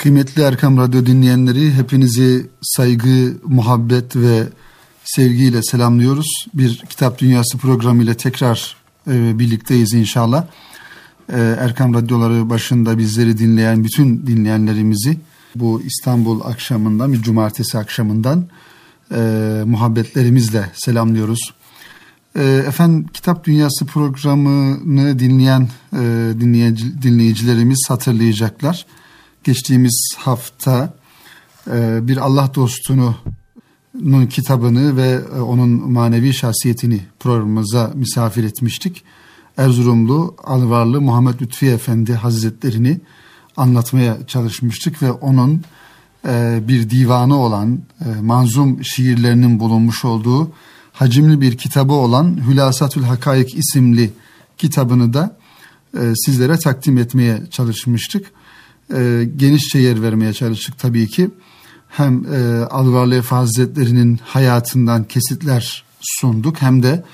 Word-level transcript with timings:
Kıymetli 0.00 0.42
Erkam 0.42 0.76
Radyo 0.78 1.06
dinleyenleri 1.06 1.72
hepinizi 1.72 2.46
saygı, 2.62 3.34
muhabbet 3.44 4.16
ve 4.16 4.42
sevgiyle 5.04 5.62
selamlıyoruz. 5.62 6.46
Bir 6.54 6.76
Kitap 6.88 7.18
Dünyası 7.18 7.58
programı 7.58 8.02
ile 8.02 8.14
tekrar 8.14 8.76
e, 9.10 9.38
birlikteyiz 9.38 9.92
inşallah. 9.94 10.46
E, 11.32 11.56
Erkam 11.58 11.94
Radyoları 11.94 12.50
başında 12.50 12.98
bizleri 12.98 13.38
dinleyen 13.38 13.84
bütün 13.84 14.26
dinleyenlerimizi 14.26 15.18
bu 15.54 15.82
İstanbul 15.82 16.40
akşamından 16.40 17.12
bir 17.12 17.22
cumartesi 17.22 17.78
akşamından 17.78 18.44
e, 19.14 19.16
muhabbetlerimizle 19.66 20.70
selamlıyoruz. 20.74 21.54
E, 22.36 22.44
efendim 22.44 23.06
Kitap 23.12 23.44
Dünyası 23.44 23.86
programını 23.86 25.18
dinleyen 25.18 25.68
e, 25.92 25.98
dinleyici, 26.40 27.02
dinleyicilerimiz 27.02 27.86
hatırlayacaklar 27.88 28.86
geçtiğimiz 29.44 30.14
hafta 30.18 30.94
e, 31.70 32.08
bir 32.08 32.16
Allah 32.16 32.50
dostunun 32.54 34.26
kitabını 34.30 34.96
ve 34.96 35.20
e, 35.36 35.40
onun 35.40 35.90
manevi 35.90 36.34
şahsiyetini 36.34 37.00
programımıza 37.20 37.90
misafir 37.94 38.44
etmiştik. 38.44 39.04
Erzurumlu 39.56 40.34
Alvarlı 40.44 41.00
Muhammed 41.00 41.40
Lütfi 41.40 41.66
Efendi 41.66 42.14
Hazretlerini 42.14 43.00
anlatmaya 43.56 44.26
çalışmıştık 44.26 45.02
ve 45.02 45.12
onun 45.12 45.62
e, 46.28 46.60
bir 46.68 46.90
divanı 46.90 47.36
olan 47.36 47.80
manzum 48.20 48.84
şiirlerinin 48.84 49.60
bulunmuş 49.60 50.04
olduğu 50.04 50.52
hacimli 50.92 51.40
bir 51.40 51.56
kitabı 51.56 51.92
olan 51.92 52.40
Hülasatül 52.48 53.02
Hakaik 53.02 53.54
isimli 53.54 54.10
kitabını 54.58 55.14
da 55.14 55.36
sizlere 56.14 56.58
takdim 56.58 56.98
etmeye 56.98 57.42
çalışmıştık 57.50 58.32
e, 58.94 59.28
genişçe 59.36 59.78
yer 59.78 60.02
vermeye 60.02 60.32
çalıştık 60.32 60.78
tabii 60.78 61.08
ki. 61.08 61.30
Hem 61.88 62.34
e, 62.34 62.64
Alvarlı 62.64 63.20
Hazretleri'nin 63.22 64.20
hayatından 64.24 65.04
kesitler 65.04 65.84
sunduk 66.00 66.62
hem 66.62 66.82
de 66.82 67.04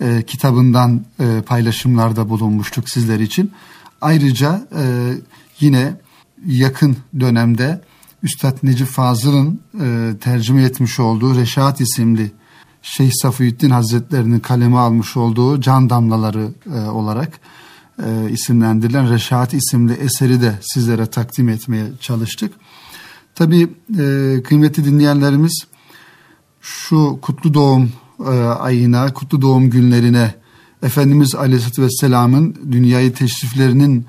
e, 0.00 0.22
kitabından 0.26 1.04
e, 1.20 1.42
paylaşımlarda 1.46 2.28
bulunmuştuk 2.28 2.90
sizler 2.90 3.20
için. 3.20 3.52
Ayrıca 4.00 4.68
e, 4.76 5.12
yine 5.60 5.94
yakın 6.46 6.96
dönemde 7.20 7.80
Üstad 8.22 8.56
Necip 8.62 8.86
Fazıl'ın 8.86 9.60
e, 9.80 10.14
tercüme 10.20 10.62
etmiş 10.62 11.00
olduğu 11.00 11.36
Reşat 11.36 11.80
isimli 11.80 12.32
Şeyh 12.82 13.10
Safiyüddin 13.22 13.70
Hazretlerinin 13.70 14.40
kaleme 14.40 14.76
almış 14.76 15.16
olduğu 15.16 15.60
Can 15.60 15.90
Damlaları 15.90 16.48
e, 16.74 16.78
olarak 16.88 17.40
e, 18.04 18.30
isimlendirilen 18.30 19.12
Reşat 19.12 19.54
isimli 19.54 19.92
eseri 19.92 20.40
de 20.40 20.58
sizlere 20.60 21.06
takdim 21.06 21.48
etmeye 21.48 21.86
çalıştık. 22.00 22.52
Tabi 23.34 23.68
e, 23.98 24.42
kıymetli 24.42 24.84
dinleyenlerimiz 24.84 25.66
şu 26.60 27.18
kutlu 27.22 27.54
doğum 27.54 27.92
e, 28.26 28.30
ayına, 28.40 29.14
kutlu 29.14 29.42
doğum 29.42 29.70
günlerine 29.70 30.34
Efendimiz 30.82 31.34
Aleyhisselatü 31.34 31.82
Vesselam'ın 31.82 32.56
dünyayı 32.72 33.14
teşriflerinin 33.14 34.06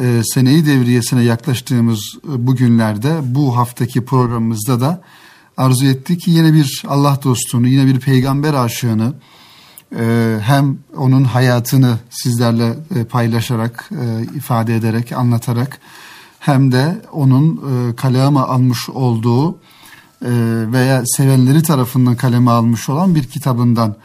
e, 0.00 0.22
seneyi 0.24 0.66
devriyesine 0.66 1.22
yaklaştığımız 1.22 2.00
e, 2.24 2.46
bu 2.46 2.56
günlerde 2.56 3.20
bu 3.22 3.56
haftaki 3.56 4.04
programımızda 4.04 4.80
da 4.80 5.02
arzu 5.56 5.86
ettik 5.86 6.20
ki 6.20 6.30
yine 6.30 6.52
bir 6.52 6.82
Allah 6.88 7.20
dostunu, 7.24 7.68
yine 7.68 7.86
bir 7.86 8.00
peygamber 8.00 8.54
aşığını, 8.54 9.14
hem 10.40 10.78
onun 10.96 11.24
hayatını 11.24 11.98
sizlerle 12.10 12.74
e, 12.96 13.04
paylaşarak, 13.04 13.90
e, 13.92 14.36
ifade 14.36 14.76
ederek, 14.76 15.12
anlatarak 15.12 15.80
hem 16.38 16.72
de 16.72 17.02
onun 17.12 17.56
e, 17.56 17.96
kaleme 17.96 18.40
almış 18.40 18.88
olduğu 18.88 19.58
veya 20.72 21.02
sevenleri 21.06 21.62
tarafından 21.62 22.16
kaleme 22.16 22.50
almış 22.50 22.88
olan 22.88 23.14
bir 23.14 23.24
kitabından 23.24 23.96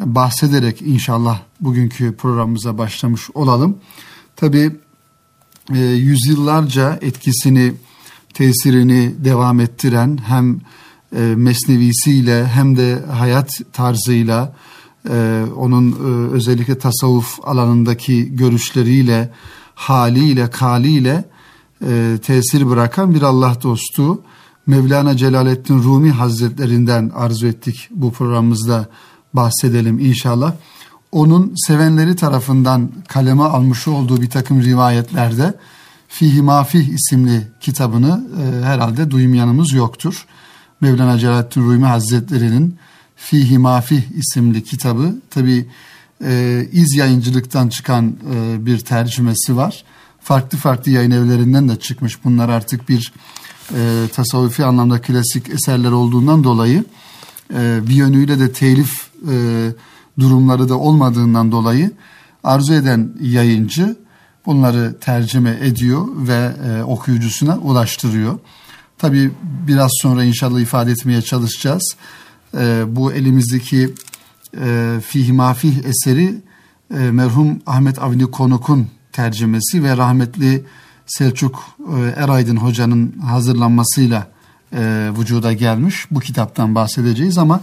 bahsederek 0.00 0.82
inşallah 0.82 1.40
bugünkü 1.60 2.16
programımıza 2.16 2.78
başlamış 2.78 3.30
olalım. 3.34 3.76
Tabi 4.36 4.76
yüzyıllarca 5.70 6.98
etkisini, 7.02 7.72
tesirini 8.34 9.14
devam 9.24 9.60
ettiren 9.60 10.18
hem 10.26 10.60
mesnevisiyle 11.36 12.46
hem 12.46 12.76
de 12.76 13.02
hayat 13.12 13.50
tarzıyla, 13.72 14.52
e, 15.10 15.44
onun 15.56 15.92
e, 15.92 16.32
özellikle 16.32 16.78
tasavvuf 16.78 17.38
alanındaki 17.44 18.36
görüşleriyle, 18.36 19.30
haliyle, 19.74 20.50
kaliyle 20.50 21.24
e, 21.86 22.18
tesir 22.22 22.68
bırakan 22.68 23.14
bir 23.14 23.22
Allah 23.22 23.56
dostu 23.62 24.22
Mevlana 24.66 25.16
Celaleddin 25.16 25.82
Rumi 25.82 26.10
Hazretlerinden 26.10 27.12
arzu 27.14 27.46
ettik 27.46 27.88
bu 27.90 28.12
programımızda 28.12 28.86
bahsedelim 29.34 29.98
inşallah. 29.98 30.52
Onun 31.12 31.52
sevenleri 31.66 32.16
tarafından 32.16 32.90
kaleme 33.08 33.42
almış 33.42 33.88
olduğu 33.88 34.22
bir 34.22 34.30
takım 34.30 34.62
rivayetlerde 34.62 35.54
Fihi 36.08 36.42
Mafih 36.42 36.88
isimli 36.88 37.48
kitabını 37.60 38.26
e, 38.42 38.64
herhalde 38.64 39.10
duymayanımız 39.10 39.72
yoktur. 39.72 40.26
Mevlana 40.80 41.18
Celaleddin 41.18 41.60
Rumi 41.60 41.86
Hazretleri'nin 41.86 42.76
Fihi 43.16 43.58
Mafih 43.58 44.02
isimli 44.10 44.64
kitabı 44.64 45.14
tabi 45.30 45.66
e, 46.24 46.62
iz 46.72 46.96
yayıncılıktan 46.96 47.68
çıkan 47.68 48.16
e, 48.34 48.66
bir 48.66 48.78
tercümesi 48.78 49.56
var. 49.56 49.84
Farklı 50.20 50.58
farklı 50.58 50.90
yayın 50.90 51.10
evlerinden 51.10 51.68
de 51.68 51.76
çıkmış. 51.76 52.24
Bunlar 52.24 52.48
artık 52.48 52.88
bir 52.88 53.12
e, 53.74 54.08
tasavvufi 54.14 54.64
anlamda 54.64 55.00
klasik 55.00 55.48
eserler 55.48 55.90
olduğundan 55.90 56.44
dolayı 56.44 56.84
e, 57.54 57.88
bir 57.88 57.94
yönüyle 57.94 58.38
de 58.38 58.52
telif 58.52 59.10
e, 59.30 59.68
durumları 60.18 60.68
da 60.68 60.78
olmadığından 60.78 61.52
dolayı 61.52 61.90
arzu 62.44 62.74
eden 62.74 63.12
yayıncı 63.20 63.96
bunları 64.46 64.96
tercüme 65.00 65.58
ediyor 65.62 66.06
ve 66.16 66.52
e, 66.68 66.82
okuyucusuna 66.82 67.58
ulaştırıyor. 67.58 68.38
Tabi 68.98 69.30
biraz 69.42 69.90
sonra 70.02 70.24
inşallah 70.24 70.60
ifade 70.60 70.90
etmeye 70.90 71.22
çalışacağız 71.22 71.96
e, 72.56 72.84
bu 72.96 73.12
elimizdeki 73.12 73.94
e, 74.60 74.98
Fih 75.06 75.32
Mafih 75.32 75.84
eseri 75.84 76.34
e, 76.94 76.98
merhum 76.98 77.58
Ahmet 77.66 77.98
Avni 77.98 78.30
Konuk'un 78.30 78.86
tercümesi 79.12 79.84
ve 79.84 79.96
rahmetli 79.96 80.64
Selçuk 81.06 81.64
e, 81.96 82.22
Eraydın 82.22 82.56
hocanın 82.56 83.18
hazırlanmasıyla 83.18 84.28
e, 84.72 85.10
vücuda 85.18 85.52
gelmiş. 85.52 86.06
Bu 86.10 86.20
kitaptan 86.20 86.74
bahsedeceğiz 86.74 87.38
ama 87.38 87.60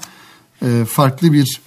e, 0.61 0.85
farklı 0.87 1.33
bir 1.33 1.61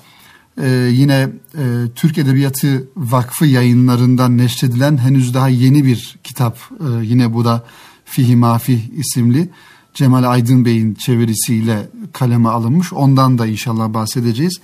e, 0.63 0.69
yine 0.93 1.29
e, 1.59 1.65
Türk 1.95 2.19
Edebiyatı 2.19 2.89
Vakfı 2.97 3.47
yayınlarından 3.47 4.39
neşredilen 4.39 4.99
henüz 4.99 5.35
daha 5.35 5.49
yeni 5.49 5.85
bir 5.85 6.17
kitap. 6.25 6.59
E, 6.81 7.05
yine 7.05 7.35
bu 7.35 7.45
da 7.45 7.65
Fihi 8.05 8.37
Mafih 8.37 8.81
isimli. 8.93 9.49
Cemal 9.97 10.25
Aydın 10.25 10.65
Bey'in 10.65 10.95
çevirisiyle 10.95 11.89
kaleme 12.13 12.49
alınmış. 12.49 12.93
Ondan 12.93 13.39
da 13.39 13.47
inşallah 13.47 13.95
bahsedeceğiz. 13.95 14.61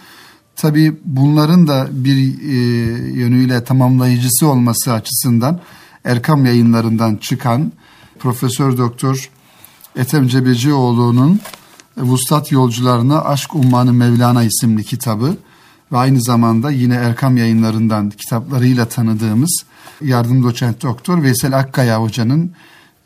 Tabii 0.56 0.97
bunların 1.04 1.69
da 1.69 1.88
bir 1.91 2.16
e, 2.43 2.54
yönüyle 3.12 3.65
tamamlayıcısı 3.65 4.47
olması 4.47 4.93
açısından 4.93 5.60
Erkam 6.04 6.47
yayınlarından 6.47 7.16
çıkan 7.16 7.72
Profesör 8.19 8.78
Doktor 8.78 9.31
Ethem 9.97 10.28
Cebecioğlu'nun 10.28 11.41
Vuslat 11.97 12.53
Yolcularına 12.53 13.25
Aşk 13.25 13.54
Ummanı 13.54 13.93
Mevlana 13.93 14.43
isimli 14.43 14.84
kitabı 14.84 15.37
ve 15.93 15.97
aynı 15.97 16.22
zamanda 16.22 16.70
yine 16.70 16.94
Erkam 16.94 17.37
yayınlarından 17.37 18.10
kitaplarıyla 18.10 18.84
tanıdığımız 18.88 19.64
yardım 20.00 20.43
doçent 20.43 20.82
doktor 20.82 21.22
Veysel 21.22 21.59
Akkaya 21.59 22.03
hocanın 22.03 22.53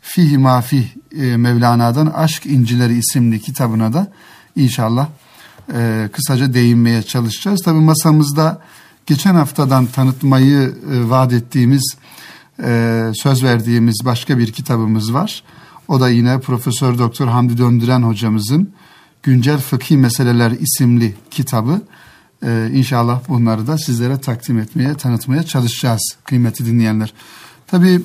Fihi 0.09 0.37
Mafih 0.37 0.85
e, 1.17 1.37
Mevlana'dan 1.37 2.05
Aşk 2.05 2.45
İncileri 2.45 2.97
isimli 2.97 3.41
kitabına 3.41 3.93
da 3.93 4.11
inşallah 4.55 5.07
e, 5.73 6.09
kısaca 6.13 6.53
değinmeye 6.53 7.03
çalışacağız. 7.03 7.61
Tabi 7.65 7.79
masamızda 7.79 8.61
geçen 9.05 9.35
haftadan 9.35 9.85
tanıtmayı 9.85 10.75
e, 10.93 11.09
vaat 11.09 11.33
ettiğimiz, 11.33 11.95
e, 12.63 13.11
söz 13.15 13.43
verdiğimiz 13.43 14.01
başka 14.05 14.37
bir 14.37 14.51
kitabımız 14.51 15.13
var. 15.13 15.43
O 15.87 15.99
da 15.99 16.09
yine 16.09 16.39
Profesör 16.39 16.97
Doktor 16.97 17.27
Hamdi 17.27 17.57
Döndüren 17.57 18.01
hocamızın 18.01 18.69
Güncel 19.23 19.57
Fıkhi 19.57 19.97
Meseleler 19.97 20.51
isimli 20.51 21.15
kitabı. 21.31 21.81
Ee, 22.43 22.69
inşallah 22.73 23.21
bunları 23.29 23.67
da 23.67 23.77
sizlere 23.77 24.21
takdim 24.21 24.59
etmeye, 24.59 24.93
tanıtmaya 24.93 25.43
çalışacağız 25.43 26.17
kıymetli 26.23 26.65
dinleyenler. 26.65 27.13
Tabii 27.67 28.01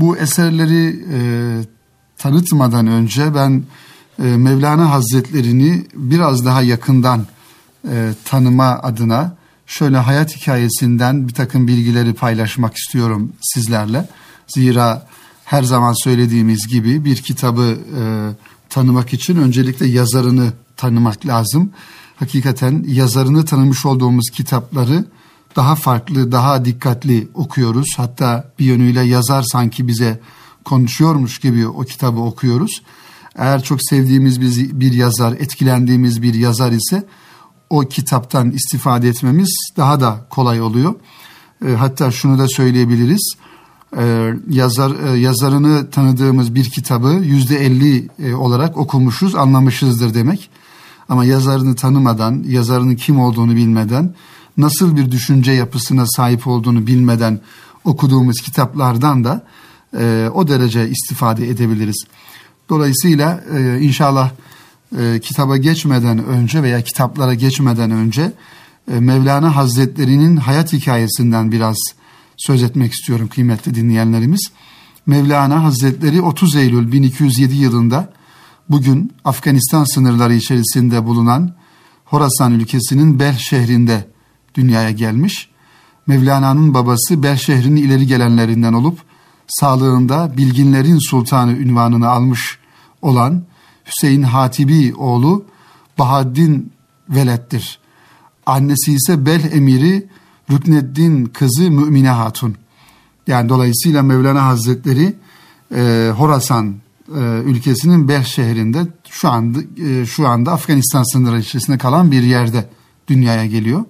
bu 0.00 0.16
eserleri 0.16 1.04
e, 1.12 1.20
tanıtmadan 2.18 2.86
önce 2.86 3.34
ben 3.34 3.62
e, 4.18 4.22
Mevlana 4.22 4.90
Hazretlerini 4.90 5.86
biraz 5.94 6.44
daha 6.44 6.62
yakından 6.62 7.26
e, 7.88 8.12
tanıma 8.24 8.78
adına 8.82 9.36
şöyle 9.66 9.96
hayat 9.96 10.36
hikayesinden 10.36 11.28
bir 11.28 11.34
takım 11.34 11.68
bilgileri 11.68 12.14
paylaşmak 12.14 12.76
istiyorum 12.76 13.32
sizlerle. 13.40 14.08
Zira 14.48 15.06
her 15.44 15.62
zaman 15.62 16.04
söylediğimiz 16.04 16.68
gibi 16.68 17.04
bir 17.04 17.16
kitabı 17.16 17.78
e, 18.00 18.02
tanımak 18.68 19.12
için 19.12 19.36
öncelikle 19.36 19.86
yazarını 19.86 20.52
tanımak 20.76 21.26
lazım. 21.26 21.70
Hakikaten 22.16 22.84
yazarını 22.88 23.44
tanımış 23.44 23.86
olduğumuz 23.86 24.30
kitapları 24.30 25.04
daha 25.58 25.74
farklı, 25.74 26.32
daha 26.32 26.64
dikkatli 26.64 27.28
okuyoruz. 27.34 27.86
Hatta 27.96 28.52
bir 28.58 28.64
yönüyle 28.64 29.00
yazar 29.02 29.42
sanki 29.42 29.88
bize 29.88 30.20
konuşuyormuş 30.64 31.38
gibi 31.38 31.68
o 31.68 31.80
kitabı 31.80 32.20
okuyoruz. 32.20 32.82
Eğer 33.36 33.62
çok 33.62 33.78
sevdiğimiz 33.82 34.40
bir 34.80 34.92
yazar, 34.92 35.32
etkilendiğimiz 35.32 36.22
bir 36.22 36.34
yazar 36.34 36.72
ise 36.72 37.06
o 37.70 37.80
kitaptan 37.80 38.50
istifade 38.50 39.08
etmemiz 39.08 39.70
daha 39.76 40.00
da 40.00 40.26
kolay 40.30 40.60
oluyor. 40.60 40.94
E, 41.66 41.70
hatta 41.72 42.10
şunu 42.10 42.38
da 42.38 42.48
söyleyebiliriz. 42.48 43.32
E, 43.96 44.34
yazar 44.50 44.92
e, 45.06 45.18
yazarını 45.18 45.90
tanıdığımız 45.90 46.54
bir 46.54 46.70
kitabı 46.70 47.08
yüzde 47.08 47.56
elli 47.66 48.08
e, 48.18 48.34
olarak 48.34 48.76
okumuşuz, 48.76 49.34
anlamışızdır 49.34 50.14
demek. 50.14 50.50
Ama 51.08 51.24
yazarını 51.24 51.74
tanımadan, 51.76 52.44
yazarının 52.48 52.96
kim 52.96 53.20
olduğunu 53.20 53.56
bilmeden, 53.56 54.14
nasıl 54.58 54.96
bir 54.96 55.10
düşünce 55.10 55.52
yapısına 55.52 56.06
sahip 56.06 56.46
olduğunu 56.46 56.86
bilmeden 56.86 57.40
okuduğumuz 57.84 58.40
kitaplardan 58.42 59.24
da 59.24 59.46
e, 59.98 60.30
o 60.34 60.48
derece 60.48 60.88
istifade 60.88 61.48
edebiliriz. 61.48 62.04
Dolayısıyla 62.68 63.44
e, 63.56 63.80
inşallah 63.80 64.30
e, 64.98 65.20
kitaba 65.20 65.56
geçmeden 65.56 66.24
önce 66.24 66.62
veya 66.62 66.82
kitaplara 66.82 67.34
geçmeden 67.34 67.90
önce 67.90 68.32
e, 68.92 69.00
Mevlana 69.00 69.56
Hazretleri'nin 69.56 70.36
hayat 70.36 70.72
hikayesinden 70.72 71.52
biraz 71.52 71.76
söz 72.36 72.62
etmek 72.62 72.92
istiyorum 72.92 73.28
kıymetli 73.28 73.74
dinleyenlerimiz. 73.74 74.50
Mevlana 75.06 75.64
Hazretleri 75.64 76.22
30 76.22 76.56
Eylül 76.56 76.92
1207 76.92 77.56
yılında 77.56 78.12
bugün 78.68 79.12
Afganistan 79.24 79.84
sınırları 79.94 80.34
içerisinde 80.34 81.04
bulunan 81.04 81.54
Horasan 82.04 82.52
ülkesinin 82.52 83.18
Bel 83.18 83.36
şehrinde 83.36 84.08
dünyaya 84.58 84.90
gelmiş. 84.90 85.48
Mevlana'nın 86.06 86.74
babası 86.74 87.22
Bel 87.22 87.36
şehrinin 87.36 87.76
ileri 87.76 88.06
gelenlerinden 88.06 88.72
olup 88.72 88.98
sağlığında 89.48 90.36
bilginlerin 90.36 91.10
sultanı 91.10 91.52
ünvanını 91.52 92.08
almış 92.08 92.58
olan 93.02 93.42
Hüseyin 93.86 94.22
Hatibi 94.22 94.94
oğlu 94.94 95.44
Bahaddin 95.98 96.72
Velet'tir. 97.08 97.78
Annesi 98.46 98.92
ise 98.92 99.26
Bel 99.26 99.52
emiri 99.52 100.06
Rükneddin 100.50 101.26
kızı 101.26 101.70
Mümine 101.70 102.08
Hatun. 102.08 102.56
Yani 103.26 103.48
dolayısıyla 103.48 104.02
Mevlana 104.02 104.46
Hazretleri 104.46 105.14
e, 105.74 106.12
Horasan 106.16 106.74
e, 107.16 107.20
ülkesinin 107.44 108.08
Bel 108.08 108.24
şehrinde 108.24 108.86
şu 109.10 109.28
anda 109.28 109.58
e, 109.84 110.06
şu 110.06 110.28
anda 110.28 110.52
Afganistan 110.52 111.12
sınırı 111.12 111.40
içerisinde 111.40 111.78
kalan 111.78 112.12
bir 112.12 112.22
yerde 112.22 112.68
dünyaya 113.08 113.46
geliyor. 113.46 113.84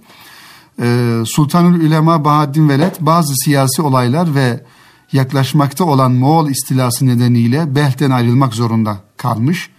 E, 0.81 1.19
Sultanül 1.27 1.81
Ülema 1.81 2.25
Bahaddin 2.25 2.69
Veled 2.69 2.95
bazı 3.01 3.35
siyasi 3.45 3.83
olaylar 3.83 4.35
ve 4.35 4.65
yaklaşmakta 5.13 5.85
olan 5.85 6.13
Moğol 6.13 6.49
istilası 6.49 7.07
nedeniyle 7.07 7.75
Belh'ten 7.75 8.11
ayrılmak 8.11 8.55
zorunda 8.55 8.99
kalmış. 9.17 9.71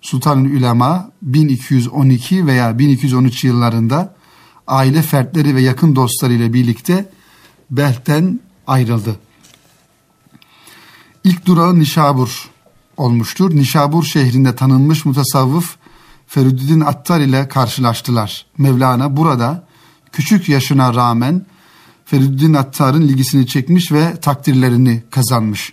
Sultanül 0.00 0.50
Ülema 0.50 1.10
1212 1.22 2.46
veya 2.46 2.78
1213 2.78 3.44
yıllarında 3.44 4.14
aile 4.66 5.02
fertleri 5.02 5.54
ve 5.54 5.60
yakın 5.60 5.96
dostları 5.96 6.32
ile 6.32 6.52
birlikte 6.52 7.10
Belh'ten 7.70 8.40
ayrıldı. 8.66 9.16
İlk 11.24 11.46
durağı 11.46 11.78
Nişabur 11.78 12.50
olmuştur. 12.96 13.56
Nişabur 13.56 14.04
şehrinde 14.04 14.56
tanınmış 14.56 15.04
mutasavvıf 15.04 15.76
Feridüddin 16.26 16.80
Attar 16.80 17.20
ile 17.20 17.48
karşılaştılar. 17.48 18.46
Mevlana 18.58 19.16
burada 19.16 19.64
küçük 20.12 20.48
yaşına 20.48 20.94
rağmen 20.94 21.46
Feridüddin 22.04 22.54
Attar'ın 22.54 23.02
ilgisini 23.02 23.46
çekmiş 23.46 23.92
ve 23.92 24.16
takdirlerini 24.16 25.02
kazanmış. 25.10 25.72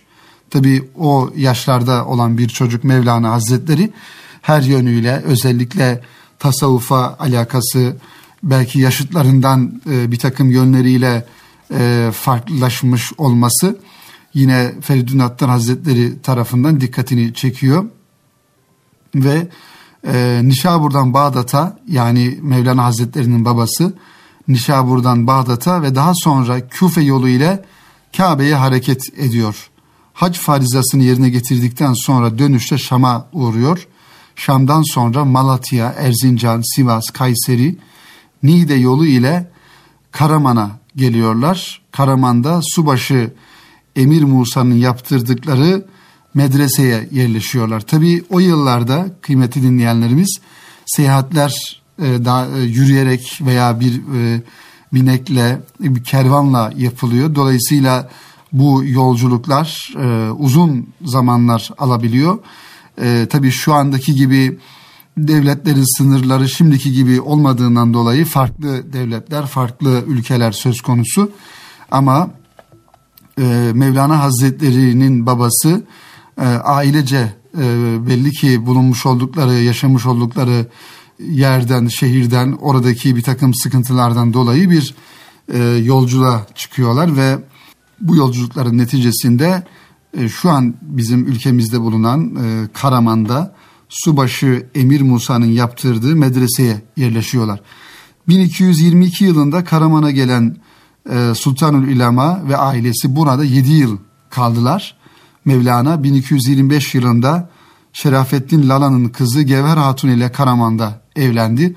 Tabi 0.50 0.88
o 0.98 1.30
yaşlarda 1.36 2.06
olan 2.06 2.38
bir 2.38 2.48
çocuk 2.48 2.84
Mevlana 2.84 3.32
Hazretleri 3.32 3.92
her 4.42 4.62
yönüyle 4.62 5.22
özellikle 5.24 6.02
tasavvufa 6.38 7.16
alakası 7.18 7.96
belki 8.42 8.78
yaşıtlarından 8.78 9.82
e, 9.90 10.12
bir 10.12 10.18
takım 10.18 10.50
yönleriyle 10.50 11.26
e, 11.72 12.10
farklılaşmış 12.14 13.12
olması 13.18 13.78
yine 14.34 14.72
Feridun 14.80 15.18
Attar 15.18 15.50
Hazretleri 15.50 16.22
tarafından 16.22 16.80
dikkatini 16.80 17.34
çekiyor. 17.34 17.84
Ve 19.14 19.48
e, 20.06 20.40
Nişabur'dan 20.44 21.14
Bağdat'a 21.14 21.78
yani 21.88 22.38
Mevlana 22.42 22.84
Hazretleri'nin 22.84 23.44
babası 23.44 23.94
Nişabur'dan 24.48 25.26
Bağdat'a 25.26 25.82
ve 25.82 25.94
daha 25.94 26.12
sonra 26.14 26.68
Küfe 26.68 27.00
yolu 27.00 27.28
ile 27.28 27.64
Kabe'ye 28.16 28.54
hareket 28.54 29.02
ediyor. 29.18 29.70
Hac 30.14 30.36
farizasını 30.36 31.02
yerine 31.02 31.30
getirdikten 31.30 31.92
sonra 31.92 32.38
dönüşte 32.38 32.78
Şam'a 32.78 33.28
uğruyor. 33.32 33.88
Şam'dan 34.36 34.82
sonra 34.82 35.24
Malatya, 35.24 35.94
Erzincan, 35.98 36.62
Sivas, 36.74 37.04
Kayseri, 37.12 37.78
Niğde 38.42 38.74
yolu 38.74 39.06
ile 39.06 39.50
Karaman'a 40.12 40.70
geliyorlar. 40.96 41.82
Karaman'da 41.92 42.60
subaşı 42.62 43.34
Emir 43.96 44.22
Musa'nın 44.22 44.74
yaptırdıkları 44.74 45.86
medreseye 46.34 47.08
yerleşiyorlar. 47.12 47.80
Tabii 47.80 48.24
o 48.30 48.38
yıllarda 48.38 49.06
kıymetli 49.22 49.62
dinleyenlerimiz 49.62 50.38
seyahatler 50.86 51.77
daha 51.98 52.46
e, 52.46 52.60
yürüyerek 52.60 53.40
veya 53.46 53.80
bir 53.80 53.94
e, 53.94 54.42
binekle 54.92 55.60
bir 55.80 56.04
kervanla 56.04 56.72
yapılıyor. 56.76 57.34
Dolayısıyla 57.34 58.10
bu 58.52 58.84
yolculuklar 58.84 59.94
e, 59.98 60.30
uzun 60.30 60.88
zamanlar 61.04 61.70
alabiliyor. 61.78 62.38
E, 63.00 63.26
tabii 63.30 63.50
şu 63.50 63.74
andaki 63.74 64.14
gibi 64.14 64.58
devletlerin 65.16 65.98
sınırları 65.98 66.48
şimdiki 66.48 66.92
gibi 66.92 67.20
olmadığından 67.20 67.94
dolayı 67.94 68.24
farklı 68.24 68.92
devletler, 68.92 69.46
farklı 69.46 70.04
ülkeler 70.06 70.52
söz 70.52 70.80
konusu. 70.80 71.30
Ama 71.90 72.30
e, 73.38 73.70
Mevlana 73.74 74.22
Hazretleri'nin 74.22 75.26
babası 75.26 75.86
e, 76.40 76.44
ailece 76.46 77.32
e, 77.58 77.96
belli 78.06 78.30
ki 78.30 78.66
bulunmuş 78.66 79.06
oldukları, 79.06 79.54
yaşamış 79.54 80.06
oldukları 80.06 80.66
yerden, 81.20 81.86
şehirden, 81.86 82.52
oradaki 82.52 83.16
bir 83.16 83.22
takım 83.22 83.54
sıkıntılardan 83.54 84.32
dolayı 84.32 84.70
bir 84.70 84.94
e, 85.52 85.58
yolculuğa 85.62 86.46
çıkıyorlar 86.54 87.16
ve 87.16 87.38
bu 88.00 88.16
yolculukların 88.16 88.78
neticesinde 88.78 89.62
e, 90.18 90.28
şu 90.28 90.50
an 90.50 90.74
bizim 90.82 91.26
ülkemizde 91.26 91.80
bulunan 91.80 92.36
e, 92.36 92.68
Karaman'da 92.72 93.54
subaşı 93.88 94.66
Emir 94.74 95.00
Musa'nın 95.00 95.46
yaptırdığı 95.46 96.16
medreseye 96.16 96.82
yerleşiyorlar. 96.96 97.60
1222 98.28 99.24
yılında 99.24 99.64
Karaman'a 99.64 100.10
gelen 100.10 100.56
e, 101.10 101.34
Sultanül 101.34 101.88
İlama 101.88 102.48
ve 102.48 102.56
ailesi 102.56 103.16
burada 103.16 103.44
7 103.44 103.70
yıl 103.70 103.98
kaldılar. 104.30 104.96
Mevlana 105.44 106.02
1225 106.02 106.94
yılında 106.94 107.50
Şerafettin 107.92 108.68
Lala'nın 108.68 109.08
kızı 109.08 109.42
Gevher 109.42 109.76
Hatun 109.76 110.08
ile 110.08 110.32
Karaman'da 110.32 111.00
evlendi. 111.18 111.76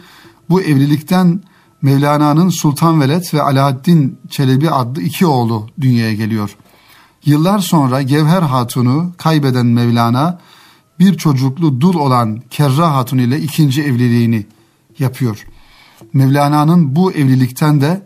Bu 0.50 0.62
evlilikten 0.62 1.42
Mevlana'nın 1.82 2.50
Sultan 2.50 3.02
Veled 3.02 3.24
ve 3.34 3.42
Alaaddin 3.42 4.20
Çelebi 4.30 4.70
adlı 4.70 5.02
iki 5.02 5.26
oğlu 5.26 5.68
dünyaya 5.82 6.14
geliyor. 6.14 6.58
Yıllar 7.26 7.60
sonra 7.60 8.02
Gevher 8.02 8.42
Hatun'u 8.42 9.12
kaybeden 9.18 9.66
Mevlana 9.66 10.40
bir 11.00 11.18
çocuklu 11.18 11.82
dul 11.82 11.96
olan 11.96 12.42
Kerra 12.50 12.96
Hatun 12.96 13.18
ile 13.18 13.40
ikinci 13.40 13.84
evliliğini 13.84 14.46
yapıyor. 15.00 15.46
Mevlana'nın 16.14 16.96
bu 16.96 17.12
evlilikten 17.12 17.82
de 17.82 18.04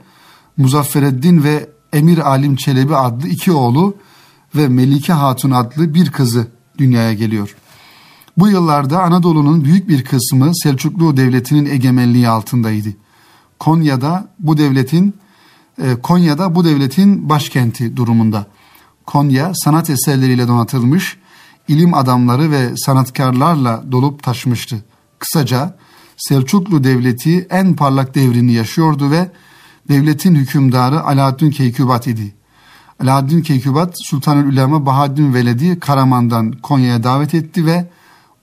Muzaffereddin 0.58 1.44
ve 1.44 1.70
Emir 1.94 2.18
Alim 2.18 2.56
Çelebi 2.56 2.96
adlı 2.96 3.28
iki 3.28 3.52
oğlu 3.52 3.96
ve 4.56 4.68
Melike 4.68 5.14
Hatun 5.14 5.52
adlı 5.52 5.94
bir 5.94 6.12
kızı 6.12 6.48
dünyaya 6.78 7.14
geliyor. 7.14 7.56
Bu 8.38 8.48
yıllarda 8.48 9.04
Anadolu'nun 9.04 9.64
büyük 9.64 9.90
bir 9.90 10.04
kısmı 10.04 10.52
Selçuklu 10.56 11.18
Devleti'nin 11.18 11.66
egemenliği 11.66 12.28
altındaydı. 12.28 12.90
Konya'da 13.60 14.28
bu 14.40 14.58
devletin 14.58 15.16
e, 15.82 15.96
Konya'da 15.96 16.56
bu 16.56 16.66
devletin 16.66 17.30
başkenti 17.30 17.98
durumunda. 17.98 18.48
Konya 19.06 19.52
sanat 19.56 19.90
eserleriyle 19.90 20.48
donatılmış, 20.48 21.18
ilim 21.68 21.94
adamları 21.94 22.52
ve 22.52 22.70
sanatkarlarla 22.78 23.84
dolup 23.92 24.24
taşmıştı. 24.24 24.86
Kısaca 25.20 25.78
Selçuklu 26.18 26.84
Devleti 26.84 27.48
en 27.50 27.76
parlak 27.76 28.16
devrini 28.16 28.54
yaşıyordu 28.54 29.12
ve 29.12 29.32
devletin 29.90 30.36
hükümdarı 30.36 31.04
Alaaddin 31.04 31.52
Keykubat 31.52 32.08
idi. 32.08 32.36
Alaaddin 33.04 33.42
Keykubat 33.42 33.94
Sultanül 34.04 34.54
Ulema 34.54 34.86
Bahaddin 34.86 35.34
Veledi 35.34 35.80
Karaman'dan 35.80 36.52
Konya'ya 36.52 37.04
davet 37.04 37.34
etti 37.34 37.66
ve 37.66 37.90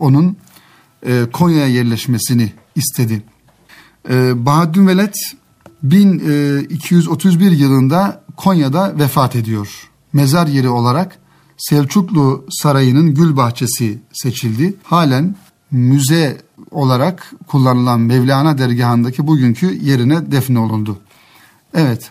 onun 0.03 0.37
e, 1.07 1.27
Konya'ya 1.33 1.67
yerleşmesini 1.67 2.53
istedi. 2.77 3.23
E, 4.11 4.47
Bahaddin 4.47 4.87
Veled 4.87 5.15
1231 5.83 7.53
yılında 7.53 8.25
Konya'da 8.37 8.99
vefat 8.99 9.37
ediyor. 9.37 9.91
Mezar 10.13 10.47
yeri 10.47 10.69
olarak 10.69 11.19
Selçuklu 11.59 12.47
Sarayı'nın 12.51 13.15
gül 13.15 13.37
bahçesi 13.37 13.99
seçildi. 14.13 14.75
Halen 14.83 15.37
müze 15.71 16.43
olarak 16.71 17.33
kullanılan 17.47 18.01
Mevlana 18.01 18.59
dergahındaki 18.59 19.27
bugünkü 19.27 19.79
yerine 19.83 20.33
defnolundu. 20.33 20.99
Evet, 21.75 22.11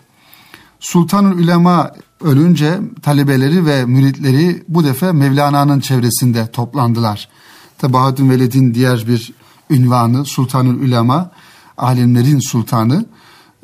Sultanül 0.80 1.38
Ülema 1.38 1.92
ölünce 2.20 2.80
talebeleri 3.02 3.66
ve 3.66 3.84
müritleri 3.84 4.62
bu 4.68 4.84
defa 4.84 5.12
Mevlana'nın 5.12 5.80
çevresinde 5.80 6.50
toplandılar. 6.50 7.28
Tabi 7.82 7.92
Bahaddin 7.92 8.30
Veled'in 8.30 8.74
diğer 8.74 9.04
bir 9.08 9.32
ünvanı 9.70 10.24
Sultanül 10.24 10.80
Ülema, 10.80 11.30
alimlerin 11.76 12.40
sultanı 12.50 13.06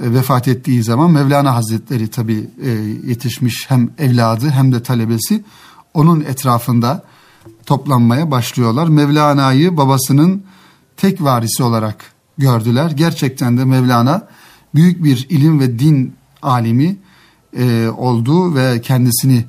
e, 0.02 0.12
vefat 0.12 0.48
ettiği 0.48 0.82
zaman 0.82 1.10
Mevlana 1.10 1.54
Hazretleri 1.54 2.08
tabi 2.08 2.50
e, 2.62 2.70
yetişmiş 3.06 3.64
hem 3.68 3.90
evladı 3.98 4.50
hem 4.50 4.72
de 4.72 4.82
talebesi 4.82 5.44
onun 5.94 6.20
etrafında 6.20 7.04
toplanmaya 7.66 8.30
başlıyorlar. 8.30 8.88
Mevlana'yı 8.88 9.76
babasının 9.76 10.42
tek 10.96 11.22
varisi 11.22 11.62
olarak 11.62 12.12
gördüler. 12.38 12.90
Gerçekten 12.90 13.58
de 13.58 13.64
Mevlana 13.64 14.28
büyük 14.74 15.04
bir 15.04 15.26
ilim 15.28 15.60
ve 15.60 15.78
din 15.78 16.14
alimi 16.42 16.96
e, 17.58 17.88
oldu 17.88 18.54
ve 18.54 18.80
kendisini 18.80 19.44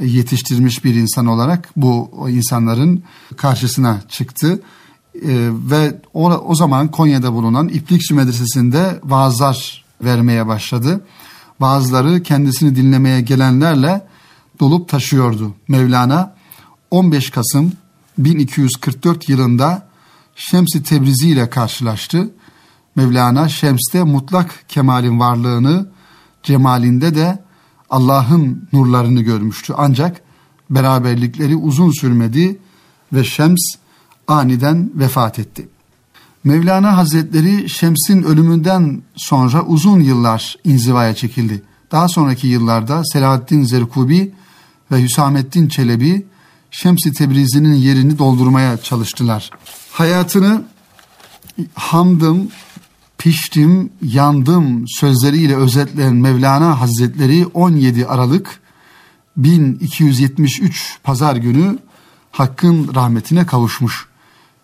yetiştirmiş 0.00 0.84
bir 0.84 0.94
insan 0.94 1.26
olarak 1.26 1.68
bu 1.76 2.10
insanların 2.30 3.02
karşısına 3.36 4.00
çıktı. 4.08 4.62
E, 5.14 5.48
ve 5.70 6.00
o, 6.14 6.30
o 6.30 6.54
zaman 6.54 6.90
Konya'da 6.90 7.32
bulunan 7.32 7.68
İplikçi 7.68 8.14
Medresesi'nde 8.14 9.00
vaazlar 9.04 9.84
vermeye 10.04 10.46
başladı. 10.46 11.06
Bazıları 11.60 12.22
kendisini 12.22 12.76
dinlemeye 12.76 13.20
gelenlerle 13.20 14.06
dolup 14.60 14.88
taşıyordu. 14.88 15.54
Mevlana 15.68 16.34
15 16.90 17.30
Kasım 17.30 17.72
1244 18.18 19.28
yılında 19.28 19.86
Şems-i 20.36 20.82
Tebrizi 20.82 21.28
ile 21.28 21.50
karşılaştı. 21.50 22.30
Mevlana 22.96 23.48
Şems'te 23.48 24.02
mutlak 24.02 24.64
kemalin 24.68 25.20
varlığını, 25.20 25.86
cemalinde 26.42 27.14
de 27.14 27.42
Allah'ın 27.92 28.68
nurlarını 28.72 29.20
görmüştü. 29.20 29.74
Ancak 29.76 30.20
beraberlikleri 30.70 31.56
uzun 31.56 31.90
sürmedi 31.90 32.58
ve 33.12 33.24
Şems 33.24 33.60
aniden 34.28 34.90
vefat 34.94 35.38
etti. 35.38 35.68
Mevlana 36.44 36.96
Hazretleri 36.96 37.68
Şems'in 37.68 38.22
ölümünden 38.22 39.02
sonra 39.16 39.62
uzun 39.64 40.00
yıllar 40.00 40.56
inzivaya 40.64 41.14
çekildi. 41.14 41.62
Daha 41.92 42.08
sonraki 42.08 42.46
yıllarda 42.46 43.02
Selahaddin 43.04 43.64
Zerkubi 43.64 44.32
ve 44.92 45.02
Hüsamettin 45.02 45.68
Çelebi 45.68 46.26
Şems-i 46.70 47.12
Tebrizi'nin 47.12 47.74
yerini 47.74 48.18
doldurmaya 48.18 48.76
çalıştılar. 48.76 49.50
Hayatını 49.92 50.62
hamdım, 51.74 52.48
piştim, 53.22 53.90
yandım 54.02 54.84
sözleriyle 54.88 55.56
özetleyen 55.56 56.14
Mevlana 56.14 56.80
Hazretleri 56.80 57.46
17 57.46 58.06
Aralık 58.06 58.60
1273 59.36 60.98
Pazar 61.02 61.36
günü 61.36 61.78
Hakk'ın 62.30 62.94
rahmetine 62.94 63.46
kavuşmuş. 63.46 64.06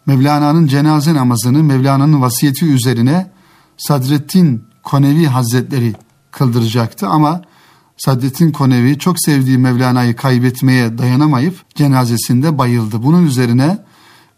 Mevlana'nın 0.07 0.67
cenaze 0.67 1.15
namazını 1.15 1.63
Mevlana'nın 1.63 2.21
vasiyeti 2.21 2.67
üzerine 2.67 3.31
Sadrettin 3.77 4.65
Konevi 4.83 5.27
Hazretleri 5.27 5.95
kıldıracaktı 6.31 7.07
ama 7.09 7.43
Sadrettin 7.97 8.53
Konevi 8.53 8.99
çok 8.99 9.21
sevdiği 9.21 9.59
Mevlana'yı 9.59 10.17
kaybetmeye 10.17 10.99
dayanamayıp 10.99 11.75
cenazesinde 11.75 12.59
bayıldı. 12.59 13.03
Bunun 13.03 13.27
üzerine 13.27 13.79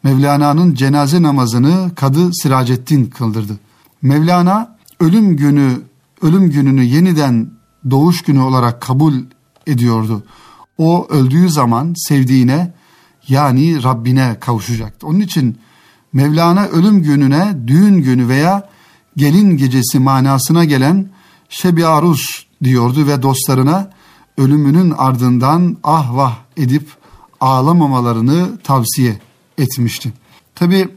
Mevlana'nın 0.03 0.75
cenaze 0.75 1.23
namazını 1.23 1.91
Kadı 1.95 2.31
Siracettin 2.33 3.07
kıldırdı. 3.07 3.59
Mevlana 4.02 4.76
ölüm 5.00 5.37
günü 5.37 5.83
ölüm 6.23 6.50
gününü 6.50 6.85
yeniden 6.85 7.50
doğuş 7.90 8.23
günü 8.23 8.40
olarak 8.40 8.80
kabul 8.80 9.14
ediyordu. 9.66 10.23
O 10.78 11.07
öldüğü 11.11 11.49
zaman 11.49 11.95
sevdiğine 11.97 12.73
yani 13.28 13.83
Rabbine 13.83 14.37
kavuşacaktı. 14.40 15.07
Onun 15.07 15.21
için 15.21 15.59
Mevlana 16.12 16.66
ölüm 16.66 17.02
gününe 17.02 17.57
düğün 17.66 18.02
günü 18.02 18.28
veya 18.28 18.69
gelin 19.16 19.57
gecesi 19.57 19.99
manasına 19.99 20.64
gelen 20.64 21.11
Şebi 21.49 21.87
Arus 21.87 22.45
diyordu 22.64 23.07
ve 23.07 23.23
dostlarına 23.23 23.90
ölümünün 24.38 24.90
ardından 24.90 25.76
ah 25.85 26.16
vah 26.16 26.37
edip 26.57 26.88
ağlamamalarını 27.40 28.59
tavsiye 28.64 29.21
etmişti. 29.59 30.12
Tabi 30.54 30.88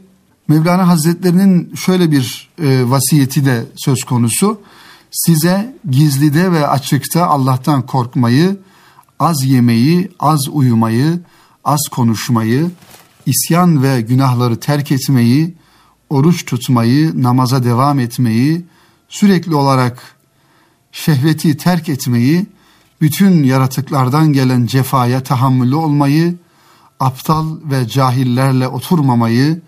Mevlana 0.48 0.88
Hazretlerinin 0.88 1.74
şöyle 1.74 2.10
bir 2.10 2.48
e, 2.62 2.90
vasiyeti 2.90 3.44
de 3.44 3.64
söz 3.76 4.04
konusu. 4.04 4.60
Size 5.10 5.76
gizlide 5.90 6.52
ve 6.52 6.66
açıkta 6.66 7.26
Allah'tan 7.26 7.86
korkmayı, 7.86 8.56
az 9.20 9.44
yemeyi, 9.44 10.10
az 10.20 10.48
uyumayı, 10.52 11.20
az 11.64 11.80
konuşmayı, 11.90 12.70
isyan 13.26 13.82
ve 13.82 14.00
günahları 14.00 14.60
terk 14.60 14.92
etmeyi, 14.92 15.54
oruç 16.10 16.44
tutmayı, 16.44 17.22
namaza 17.22 17.64
devam 17.64 17.98
etmeyi, 17.98 18.64
sürekli 19.08 19.54
olarak 19.54 20.16
şehveti 20.92 21.56
terk 21.56 21.88
etmeyi, 21.88 22.46
bütün 23.00 23.42
yaratıklardan 23.42 24.32
gelen 24.32 24.66
cefaya 24.66 25.22
tahammülü 25.22 25.74
olmayı, 25.74 26.34
aptal 27.00 27.56
ve 27.64 27.88
cahillerle 27.88 28.68
oturmamayı, 28.68 29.60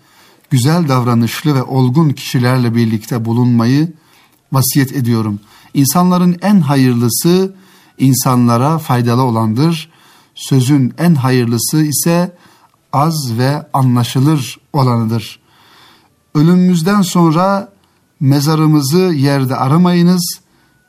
güzel 0.49 0.87
davranışlı 0.87 1.55
ve 1.55 1.63
olgun 1.63 2.09
kişilerle 2.09 2.75
birlikte 2.75 3.25
bulunmayı 3.25 3.93
vasiyet 4.51 4.95
ediyorum. 4.95 5.39
İnsanların 5.73 6.37
en 6.41 6.59
hayırlısı 6.59 7.55
insanlara 7.97 8.77
faydalı 8.77 9.21
olandır. 9.21 9.89
Sözün 10.35 10.93
en 10.97 11.15
hayırlısı 11.15 11.83
ise 11.83 12.35
az 12.93 13.37
ve 13.37 13.65
anlaşılır 13.73 14.57
olanıdır. 14.73 15.39
Ölümümüzden 16.35 17.01
sonra 17.01 17.73
mezarımızı 18.19 18.97
yerde 18.97 19.55
aramayınız. 19.55 20.39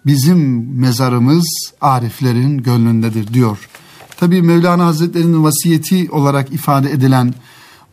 Bizim 0.07 0.71
mezarımız 0.81 1.73
ariflerin 1.81 2.59
gönlündedir 2.59 3.35
diyor. 3.35 3.69
Tabi 4.17 4.43
Mevlana 4.43 4.87
Hazretleri'nin 4.87 5.45
vasiyeti 5.45 6.11
olarak 6.11 6.53
ifade 6.53 6.91
edilen 6.91 7.35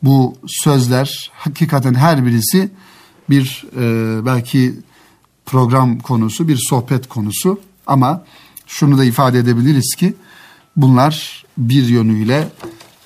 bu 0.05 0.35
sözler 0.47 1.31
hakikaten 1.33 1.93
her 1.93 2.25
birisi 2.25 2.69
bir 3.29 3.65
e, 3.77 4.25
belki 4.25 4.73
program 5.45 5.99
konusu, 5.99 6.47
bir 6.47 6.59
sohbet 6.69 7.09
konusu. 7.09 7.59
Ama 7.87 8.23
şunu 8.67 8.97
da 8.97 9.05
ifade 9.05 9.39
edebiliriz 9.39 9.95
ki 9.97 10.13
bunlar 10.75 11.45
bir 11.57 11.87
yönüyle 11.87 12.47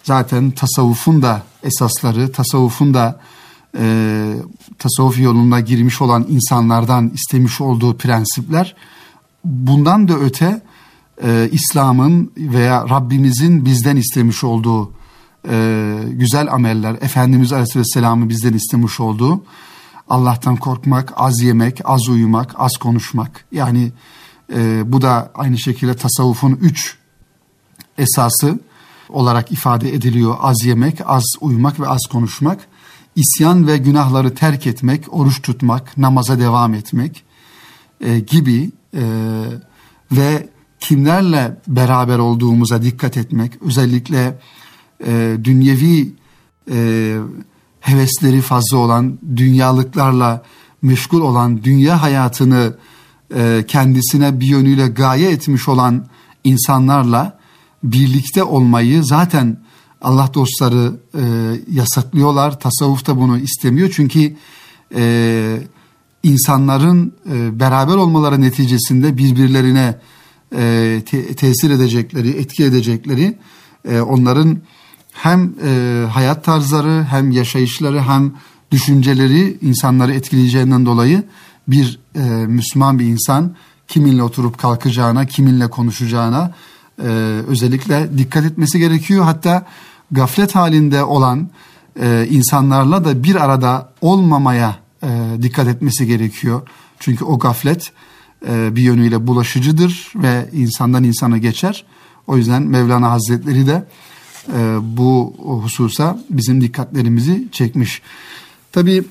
zaten 0.04 0.52
tasavvufun 0.52 1.22
da 1.22 1.44
esasları, 1.64 2.32
tasavvufun 2.32 2.94
da 2.94 3.20
e, 3.78 4.36
tasavvuf 4.80 5.20
yoluna 5.20 5.60
girmiş 5.60 6.02
olan 6.02 6.26
insanlardan 6.30 7.12
istemiş 7.14 7.62
olduğu 7.62 7.98
prensipler. 7.98 8.76
Bundan 9.44 10.08
da 10.08 10.14
öte 10.14 10.62
e, 11.24 11.50
İslam'ın 11.52 12.32
veya 12.38 12.90
Rabbimizin 12.90 13.66
bizden 13.66 13.96
istemiş 13.96 14.44
olduğu 14.44 14.99
e, 15.48 15.98
güzel 16.10 16.54
ameller, 16.54 16.96
Efendimiz 17.02 17.54
Aleyhisselam'ı 17.54 18.30
bizden 18.30 18.54
istemiş 18.54 19.00
olduğu 19.00 19.44
Allah'tan 20.10 20.56
korkmak, 20.56 21.14
az 21.16 21.42
yemek, 21.42 21.82
az 21.86 22.10
uyumak, 22.10 22.56
az 22.58 22.78
konuşmak. 22.78 23.46
Yani 23.52 23.92
e, 24.54 24.92
bu 24.92 25.02
da 25.02 25.32
aynı 25.36 25.60
şekilde 25.60 25.94
tasavvufun 25.94 26.52
üç 26.52 26.98
esası 27.98 28.60
olarak 29.10 29.52
ifade 29.52 29.94
ediliyor. 29.94 30.36
Az 30.42 30.66
yemek, 30.66 31.02
az 31.06 31.24
uyumak 31.42 31.80
ve 31.80 31.88
az 31.88 32.02
konuşmak. 32.12 32.68
İsyan 33.16 33.68
ve 33.68 33.78
günahları 33.78 34.36
terk 34.36 34.68
etmek, 34.68 35.14
oruç 35.14 35.42
tutmak, 35.42 35.98
namaza 35.98 36.40
devam 36.40 36.74
etmek 36.74 37.24
e, 38.02 38.20
gibi 38.20 38.72
e, 38.94 39.04
ve 40.12 40.50
kimlerle 40.80 41.58
beraber 41.68 42.18
olduğumuza 42.18 42.82
dikkat 42.84 43.18
etmek, 43.18 43.62
özellikle 43.62 44.40
e, 45.06 45.38
dünyevi 45.44 46.14
e, 46.72 47.18
hevesleri 47.80 48.42
fazla 48.42 48.78
olan, 48.78 49.20
dünyalıklarla 49.36 50.44
meşgul 50.82 51.22
olan, 51.22 51.64
dünya 51.64 52.02
hayatını 52.02 52.78
e, 53.36 53.66
kendisine 53.68 54.40
bir 54.40 54.48
yönüyle 54.48 54.88
gaye 54.88 55.32
etmiş 55.32 55.68
olan 55.68 56.06
insanlarla 56.44 57.40
birlikte 57.84 58.44
olmayı 58.44 59.04
zaten 59.04 59.58
Allah 60.02 60.32
dostları 60.34 60.94
e, 61.16 61.24
yasaklıyorlar. 61.72 62.60
Tasavvuf 62.60 63.08
da 63.08 63.18
bunu 63.18 63.40
istemiyor. 63.40 63.92
Çünkü 63.96 64.36
e, 64.96 65.58
insanların 66.24 67.14
e, 67.32 67.60
beraber 67.60 67.96
olmaları 67.96 68.42
neticesinde 68.42 69.18
birbirlerine 69.18 69.96
e, 70.56 71.02
te- 71.06 71.36
tesir 71.36 71.70
edecekleri, 71.70 72.30
etki 72.30 72.64
edecekleri 72.64 73.38
e, 73.90 74.02
onların 74.02 74.58
hem 75.14 75.54
e, 75.64 76.06
hayat 76.12 76.46
tarzları 76.46 77.04
hem 77.10 77.32
yaşayışları 77.32 78.02
hem 78.02 78.34
düşünceleri 78.72 79.58
insanları 79.62 80.14
etkileyeceğinden 80.14 80.86
dolayı 80.86 81.24
bir 81.68 82.00
e, 82.16 82.20
Müslüman 82.48 83.00
bir 83.00 83.06
insan 83.06 83.56
kiminle 83.88 84.24
oturup 84.24 84.58
kalkacağına, 84.58 85.26
kiminle 85.26 85.70
konuşacağına 85.70 86.54
e, 87.02 87.08
özellikle 87.48 88.18
dikkat 88.18 88.46
etmesi 88.46 88.80
gerekiyor. 88.80 89.24
Hatta 89.24 89.66
gaflet 90.12 90.56
halinde 90.56 91.04
olan 91.04 91.50
e, 92.02 92.28
insanlarla 92.30 93.06
da 93.06 93.24
bir 93.24 93.36
arada 93.36 93.94
olmamaya 94.02 94.76
e, 95.04 95.08
dikkat 95.42 95.68
etmesi 95.68 96.08
gerekiyor. 96.08 96.62
Çünkü 97.00 97.26
o 97.26 97.40
gaflet 97.40 97.92
e, 98.48 98.76
bir 98.76 98.82
yönüyle 98.82 99.28
bulaşıcıdır 99.28 100.14
ve 100.16 100.50
insandan 100.54 101.04
insana 101.04 101.38
geçer. 101.38 101.86
O 102.28 102.38
yüzden 102.38 102.62
Mevlana 102.64 103.12
Hazretleri 103.12 103.68
de 103.68 103.88
e, 104.58 104.78
bu 104.98 105.36
hususa 105.64 106.20
bizim 106.30 106.62
dikkatlerimizi 106.62 107.48
çekmiş. 107.52 108.02
Tabii 108.72 109.04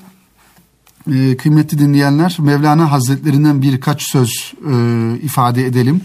e, 1.13 1.37
kıymetli 1.37 1.79
dinleyenler 1.79 2.37
Mevlana 2.39 2.91
Hazretlerinden 2.91 3.61
birkaç 3.61 4.01
söz 4.03 4.53
e, 4.71 4.73
ifade 5.23 5.65
edelim. 5.65 6.01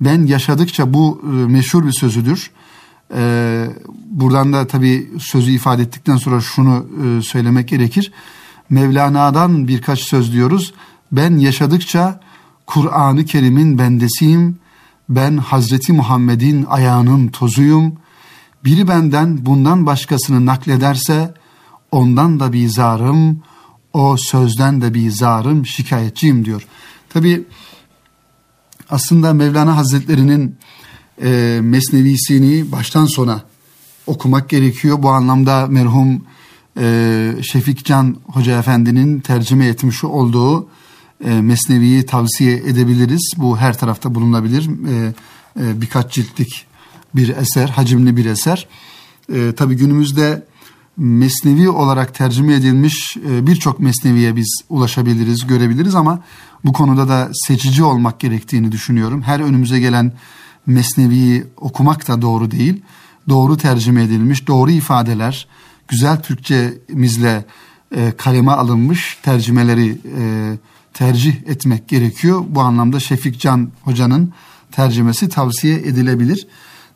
Ben 0.00 0.26
yaşadıkça 0.26 0.94
bu 0.94 1.22
e, 1.24 1.26
meşhur 1.26 1.86
bir 1.86 1.92
sözüdür. 1.92 2.50
E, 3.14 3.66
buradan 4.10 4.52
da 4.52 4.66
tabii 4.66 5.10
sözü 5.18 5.50
ifade 5.50 5.82
ettikten 5.82 6.16
sonra 6.16 6.40
şunu 6.40 6.86
e, 7.04 7.22
söylemek 7.22 7.68
gerekir. 7.68 8.12
Mevlana'dan 8.70 9.68
birkaç 9.68 10.00
söz 10.00 10.32
diyoruz. 10.32 10.74
Ben 11.12 11.36
yaşadıkça 11.36 12.20
Kur'an-ı 12.66 13.24
Kerim'in 13.24 13.78
bendesiyim. 13.78 14.58
Ben 15.08 15.36
Hazreti 15.36 15.92
Muhammed'in 15.92 16.66
ayağının 16.68 17.28
tozuyum. 17.28 17.92
Biri 18.64 18.88
benden 18.88 19.46
bundan 19.46 19.86
başkasını 19.86 20.46
naklederse 20.46 21.34
ondan 21.90 22.40
da 22.40 22.52
bir 22.52 22.68
zarım, 22.68 23.42
o 23.92 24.16
sözden 24.16 24.80
de 24.80 24.94
bir 24.94 25.10
zarım, 25.10 25.66
şikayetçiyim 25.66 26.44
diyor. 26.44 26.66
Tabi 27.08 27.44
aslında 28.90 29.32
Mevlana 29.32 29.76
Hazretleri'nin 29.76 30.56
e, 31.22 31.60
mesnevisini 31.62 32.72
baştan 32.72 33.06
sona 33.06 33.42
okumak 34.06 34.48
gerekiyor. 34.48 35.02
Bu 35.02 35.10
anlamda 35.10 35.66
merhum 35.66 36.24
e, 36.78 37.34
Şefik 37.42 37.84
Can 37.84 38.16
Hoca 38.26 38.58
Efendi'nin 38.58 39.20
tercüme 39.20 39.66
etmiş 39.66 40.04
olduğu 40.04 40.68
e, 41.24 41.40
Mesnevi'yi 41.40 42.06
tavsiye 42.06 42.56
edebiliriz. 42.56 43.32
Bu 43.36 43.58
her 43.58 43.78
tarafta 43.78 44.14
bulunabilir. 44.14 44.70
E, 44.88 45.14
e, 45.60 45.80
birkaç 45.80 46.12
ciltlik 46.12 46.66
bir 47.16 47.36
eser, 47.36 47.68
hacimli 47.68 48.16
bir 48.16 48.24
eser. 48.24 48.68
E, 49.32 49.52
tabii 49.56 49.76
günümüzde 49.76 50.46
mesnevi 50.96 51.70
olarak 51.70 52.14
tercüme 52.14 52.54
edilmiş 52.54 53.16
e, 53.16 53.46
birçok 53.46 53.80
mesneviye 53.80 54.36
biz 54.36 54.60
ulaşabiliriz, 54.68 55.46
görebiliriz 55.46 55.94
ama 55.94 56.22
bu 56.64 56.72
konuda 56.72 57.08
da 57.08 57.30
seçici 57.32 57.84
olmak 57.84 58.20
gerektiğini 58.20 58.72
düşünüyorum. 58.72 59.22
Her 59.22 59.40
önümüze 59.40 59.80
gelen 59.80 60.12
mesneviyi 60.66 61.44
okumak 61.56 62.08
da 62.08 62.22
doğru 62.22 62.50
değil. 62.50 62.82
Doğru 63.28 63.56
tercüme 63.56 64.02
edilmiş, 64.02 64.46
doğru 64.46 64.70
ifadeler, 64.70 65.46
güzel 65.88 66.22
Türkçemizle 66.22 67.44
e, 67.96 68.12
kaleme 68.16 68.52
alınmış 68.52 69.18
tercümeleri 69.22 69.98
e, 70.18 70.54
tercih 70.94 71.34
etmek 71.46 71.88
gerekiyor. 71.88 72.44
Bu 72.48 72.60
anlamda 72.60 73.00
Şefik 73.00 73.40
Can 73.40 73.70
Hoca'nın 73.82 74.32
tercümesi 74.72 75.28
tavsiye 75.28 75.74
edilebilir. 75.74 76.46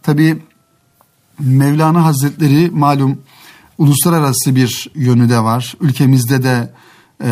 Tabi 0.08 0.36
Mevlana 1.38 2.04
Hazretleri 2.04 2.70
malum 2.70 3.18
uluslararası 3.78 4.56
bir 4.56 4.90
yönü 4.94 5.28
de 5.28 5.38
var. 5.38 5.76
Ülkemizde 5.80 6.42
de 6.42 6.72
e, 7.24 7.30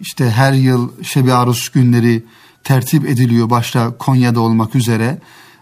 işte 0.00 0.30
her 0.30 0.52
yıl 0.52 0.90
Şebi 1.02 1.32
Arus 1.32 1.68
günleri 1.68 2.24
tertip 2.64 3.06
ediliyor 3.06 3.50
başta 3.50 3.98
Konya'da 3.98 4.40
olmak 4.40 4.74
üzere. 4.74 5.18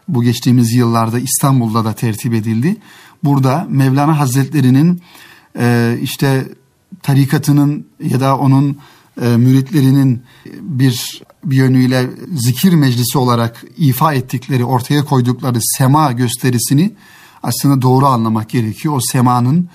Bu 0.08 0.22
geçtiğimiz 0.22 0.72
yıllarda 0.72 1.18
İstanbul'da 1.18 1.84
da 1.84 1.92
tertip 1.92 2.34
edildi. 2.34 2.76
Burada 3.24 3.66
Mevlana 3.68 4.18
Hazretleri'nin 4.18 5.02
e, 5.58 5.98
işte 6.02 6.48
tarikatının 7.02 7.86
ya 8.00 8.20
da 8.20 8.38
onun 8.38 8.78
müritlerinin 9.20 10.22
bir 10.60 11.22
bir 11.44 11.56
yönüyle 11.56 12.10
zikir 12.32 12.72
meclisi 12.72 13.18
olarak 13.18 13.64
ifa 13.76 14.14
ettikleri, 14.14 14.64
ortaya 14.64 15.04
koydukları 15.04 15.58
sema 15.60 16.12
gösterisini 16.12 16.92
aslında 17.42 17.82
doğru 17.82 18.06
anlamak 18.06 18.48
gerekiyor. 18.48 18.94
O 18.96 19.00
semanın 19.00 19.68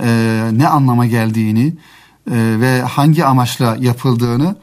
e, 0.00 0.40
ne 0.52 0.68
anlama 0.68 1.06
geldiğini 1.06 1.66
e, 1.66 2.56
ve 2.60 2.82
hangi 2.82 3.24
amaçla 3.24 3.76
yapıldığını 3.80 4.56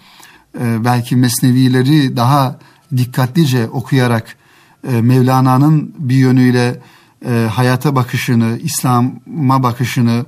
e, 0.60 0.86
belki 0.86 1.16
mesnevileri 1.16 2.16
daha 2.18 2.60
dikkatlice 2.98 3.70
okuyarak 3.70 4.36
e, 4.88 5.02
Mevlana'nın 5.02 5.94
bir 5.98 6.16
yönüyle 6.16 6.82
e, 7.26 7.48
hayata 7.52 7.96
bakışını, 7.96 8.60
İslam'a 8.64 9.64
bakışını, 9.64 10.26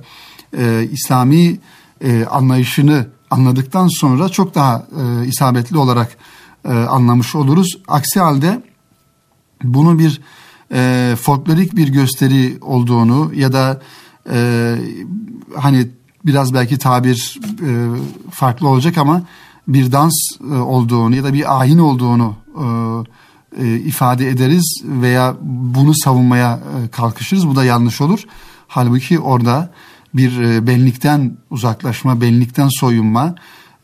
e, 0.58 0.88
İslami 0.92 1.58
e, 2.04 2.24
anlayışını 2.24 3.06
anladıktan 3.36 3.88
sonra 4.00 4.28
çok 4.28 4.54
daha 4.54 4.86
e, 5.00 5.26
isabetli 5.26 5.78
olarak 5.78 6.16
e, 6.64 6.72
anlamış 6.72 7.34
oluruz. 7.34 7.78
Aksi 7.88 8.20
halde 8.20 8.62
bunu 9.62 9.98
bir 9.98 10.20
e, 10.72 11.16
folklorik 11.20 11.76
bir 11.76 11.88
gösteri 11.88 12.58
olduğunu 12.60 13.32
ya 13.34 13.52
da 13.52 13.80
e, 14.32 14.74
hani 15.56 15.88
biraz 16.24 16.54
belki 16.54 16.78
tabir 16.78 17.40
e, 17.62 17.70
farklı 18.30 18.68
olacak 18.68 18.98
ama 18.98 19.22
bir 19.68 19.92
dans 19.92 20.14
e, 20.50 20.54
olduğunu 20.54 21.16
ya 21.16 21.24
da 21.24 21.32
bir 21.32 21.60
ayin 21.60 21.78
olduğunu 21.78 22.34
e, 22.58 22.66
e, 23.64 23.76
ifade 23.76 24.28
ederiz 24.28 24.82
veya 24.84 25.36
bunu 25.42 25.92
savunmaya 25.94 26.60
e, 26.84 26.88
kalkışırız. 26.88 27.48
Bu 27.48 27.56
da 27.56 27.64
yanlış 27.64 28.00
olur. 28.00 28.24
Halbuki 28.68 29.18
orada 29.18 29.70
bir 30.16 30.40
e, 30.40 30.66
benlikten 30.66 31.36
uzaklaşma, 31.50 32.20
benlikten 32.20 32.68
soyunma, 32.80 33.34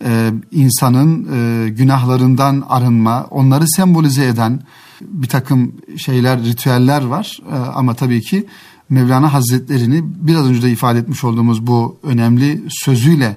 e, 0.05 0.31
insanın 0.51 1.29
e, 1.33 1.69
günahlarından 1.69 2.65
arınma, 2.69 3.25
onları 3.25 3.69
sembolize 3.69 4.27
eden 4.27 4.61
bir 5.01 5.29
takım 5.29 5.73
şeyler, 5.97 6.45
ritüeller 6.45 7.05
var. 7.05 7.39
Ama 7.75 7.95
tabii 7.95 8.21
ki 8.21 8.47
Mevlana 8.89 9.33
Hazretlerini 9.33 10.03
biraz 10.05 10.47
önce 10.47 10.63
de 10.63 10.71
ifade 10.71 10.99
etmiş 10.99 11.25
olduğumuz 11.25 11.67
bu 11.67 11.99
önemli 12.03 12.63
sözüyle 12.69 13.37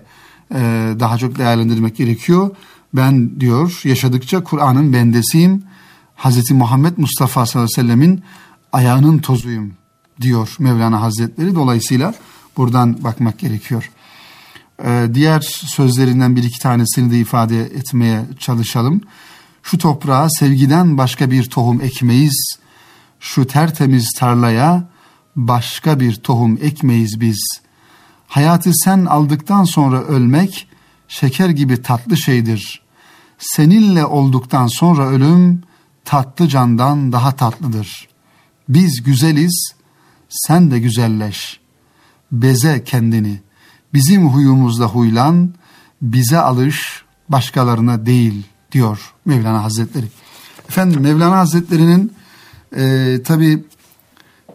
daha 0.99 1.17
çok 1.17 1.37
değerlendirmek 1.37 1.95
gerekiyor. 1.95 2.55
Ben 2.93 3.39
diyor 3.39 3.81
yaşadıkça 3.83 4.43
Kur'an'ın 4.43 4.93
bendesiyim. 4.93 5.63
Hazreti 6.15 6.53
Muhammed 6.53 6.97
Mustafa 6.97 7.45
sallallahu 7.45 7.69
aleyhi 7.77 7.89
ve 7.89 7.93
sellemin 7.93 8.23
ayağının 8.73 9.17
tozuyum 9.17 9.73
diyor 10.21 10.55
Mevlana 10.59 11.01
Hazretleri. 11.01 11.55
Dolayısıyla 11.55 12.13
buradan 12.57 13.03
bakmak 13.03 13.39
gerekiyor. 13.39 13.91
Ee, 14.83 15.07
diğer 15.13 15.41
sözlerinden 15.65 16.35
bir 16.35 16.43
iki 16.43 16.59
tanesini 16.59 17.11
de 17.11 17.19
ifade 17.19 17.61
etmeye 17.61 18.25
çalışalım. 18.39 19.01
Şu 19.63 19.77
toprağa 19.77 20.29
sevgiden 20.29 20.97
başka 20.97 21.31
bir 21.31 21.43
tohum 21.49 21.81
ekmeyiz. 21.81 22.57
Şu 23.19 23.47
tertemiz 23.47 24.09
tarlaya 24.17 24.87
başka 25.35 25.99
bir 25.99 26.15
tohum 26.15 26.59
ekmeyiz 26.61 27.21
biz. 27.21 27.59
Hayatı 28.27 28.71
sen 28.73 29.05
aldıktan 29.05 29.63
sonra 29.63 30.01
ölmek 30.01 30.67
şeker 31.07 31.49
gibi 31.49 31.81
tatlı 31.81 32.17
şeydir. 32.17 32.81
Seninle 33.37 34.05
olduktan 34.05 34.67
sonra 34.67 35.07
ölüm 35.07 35.61
tatlı 36.05 36.47
candan 36.47 37.11
daha 37.11 37.31
tatlıdır. 37.31 38.07
Biz 38.69 39.03
güzeliz, 39.03 39.73
sen 40.29 40.71
de 40.71 40.79
güzelleş. 40.79 41.59
Beze 42.41 42.83
kendini. 42.83 43.39
Bizim 43.93 44.27
huyumuzda 44.27 44.85
huylan, 44.85 45.53
bize 46.01 46.37
alış, 46.37 47.03
başkalarına 47.29 48.05
değil 48.05 48.43
diyor 48.71 49.13
Mevlana 49.25 49.63
Hazretleri. 49.63 50.05
Efendim 50.69 51.01
Mevlana 51.01 51.37
Hazretleri'nin 51.37 52.13
e, 52.77 53.17
tabi 53.23 53.63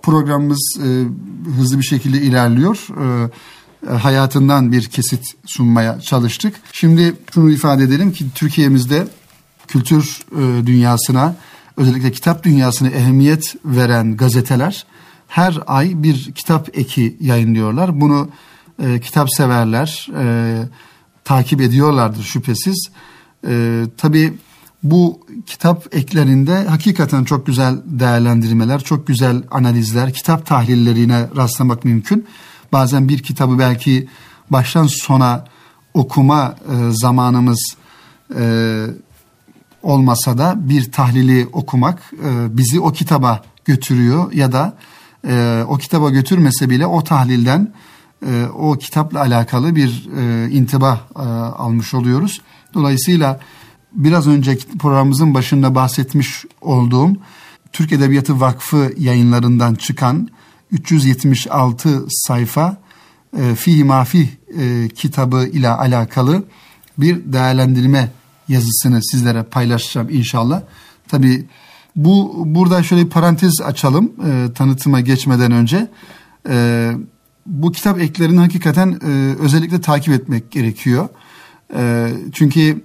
programımız 0.03 0.79
e, 0.79 0.89
hızlı 1.57 1.79
bir 1.79 1.85
şekilde 1.85 2.21
ilerliyor. 2.21 2.89
E, 3.03 3.31
hayatından 3.87 4.73
bir 4.73 4.83
kesit 4.83 5.25
sunmaya 5.47 6.01
çalıştık. 6.01 6.55
Şimdi 6.73 7.15
şunu 7.35 7.51
ifade 7.51 7.83
edelim 7.83 8.13
ki 8.13 8.27
Türkiye'mizde 8.35 9.09
kültür 9.69 10.19
e, 10.33 10.67
dünyasına 10.67 11.37
özellikle 11.77 12.13
kitap 12.13 12.45
dünyasına 12.45 12.89
ehemmiyet 12.89 13.55
veren 13.65 14.17
gazeteler 14.17 14.87
her 15.31 15.59
ay 15.67 16.03
bir 16.03 16.33
kitap 16.33 16.79
eki 16.79 17.17
yayınlıyorlar. 17.21 18.01
Bunu 18.01 18.29
e, 18.83 19.01
kitap 19.01 19.35
severler 19.35 20.09
e, 20.19 20.57
takip 21.25 21.61
ediyorlardır 21.61 22.23
şüphesiz. 22.23 22.91
E, 23.49 23.85
tabii 23.97 24.35
bu 24.83 25.27
kitap 25.47 25.95
eklerinde 25.95 26.65
hakikaten 26.65 27.25
çok 27.25 27.47
güzel 27.47 27.77
değerlendirmeler, 27.85 28.81
çok 28.81 29.07
güzel 29.07 29.43
analizler, 29.51 30.13
kitap 30.13 30.47
tahlillerine 30.47 31.27
rastlamak 31.37 31.85
mümkün. 31.85 32.27
Bazen 32.73 33.09
bir 33.09 33.19
kitabı 33.19 33.59
belki 33.59 34.09
baştan 34.51 34.87
sona 34.87 35.45
okuma 35.95 36.55
e, 36.73 36.91
zamanımız 36.91 37.77
e, 38.39 38.85
olmasa 39.83 40.39
da 40.39 40.55
bir 40.57 40.93
tahlili 40.93 41.49
okumak 41.53 42.13
e, 42.25 42.57
bizi 42.57 42.81
o 42.81 42.93
kitaba 42.93 43.43
götürüyor 43.65 44.33
ya 44.33 44.53
da 44.53 44.77
e, 45.29 45.65
o 45.69 45.77
kitaba 45.77 46.11
götürmese 46.11 46.71
bile 46.71 46.87
o 46.87 47.05
tahlilden 47.05 47.73
e, 48.27 48.45
o 48.45 48.73
kitapla 48.73 49.21
alakalı 49.21 49.77
bir 49.77 50.09
e, 50.17 50.51
intibah 50.51 51.01
e, 51.17 51.23
almış 51.59 51.95
oluyoruz. 51.95 52.41
Dolayısıyla 52.75 53.41
biraz 53.93 54.27
önce 54.27 54.59
programımızın 54.79 55.35
başında 55.35 55.75
bahsetmiş 55.75 56.45
olduğum 56.61 57.13
Türk 57.73 57.93
Edebiyatı 57.93 58.41
Vakfı 58.41 58.93
yayınlarından 58.99 59.75
çıkan 59.75 60.29
376 60.71 62.07
sayfa 62.09 62.77
e, 63.39 63.55
Fihi 63.55 63.85
Mafi 63.85 64.29
e, 64.59 64.89
kitabı 64.89 65.47
ile 65.53 65.69
alakalı 65.69 66.45
bir 66.99 67.33
değerlendirme 67.33 68.13
yazısını 68.49 69.01
sizlere 69.03 69.43
paylaşacağım 69.43 70.09
inşallah. 70.11 70.63
Tabi 71.09 71.47
bu 71.97 72.45
burada 72.47 72.83
şöyle 72.83 73.05
bir 73.05 73.11
parantez 73.11 73.61
açalım 73.65 74.13
e, 74.27 74.53
tanıtıma 74.53 75.01
geçmeden 75.01 75.53
önce. 75.53 75.91
E, 76.49 76.93
bu 77.47 77.73
kitap 77.73 78.01
eklerini 78.01 78.41
hakikaten 78.41 79.01
e, 79.07 79.35
özellikle 79.41 79.81
takip 79.81 80.15
etmek 80.15 80.51
gerekiyor. 80.51 81.09
E, 81.75 82.13
çünkü 82.33 82.85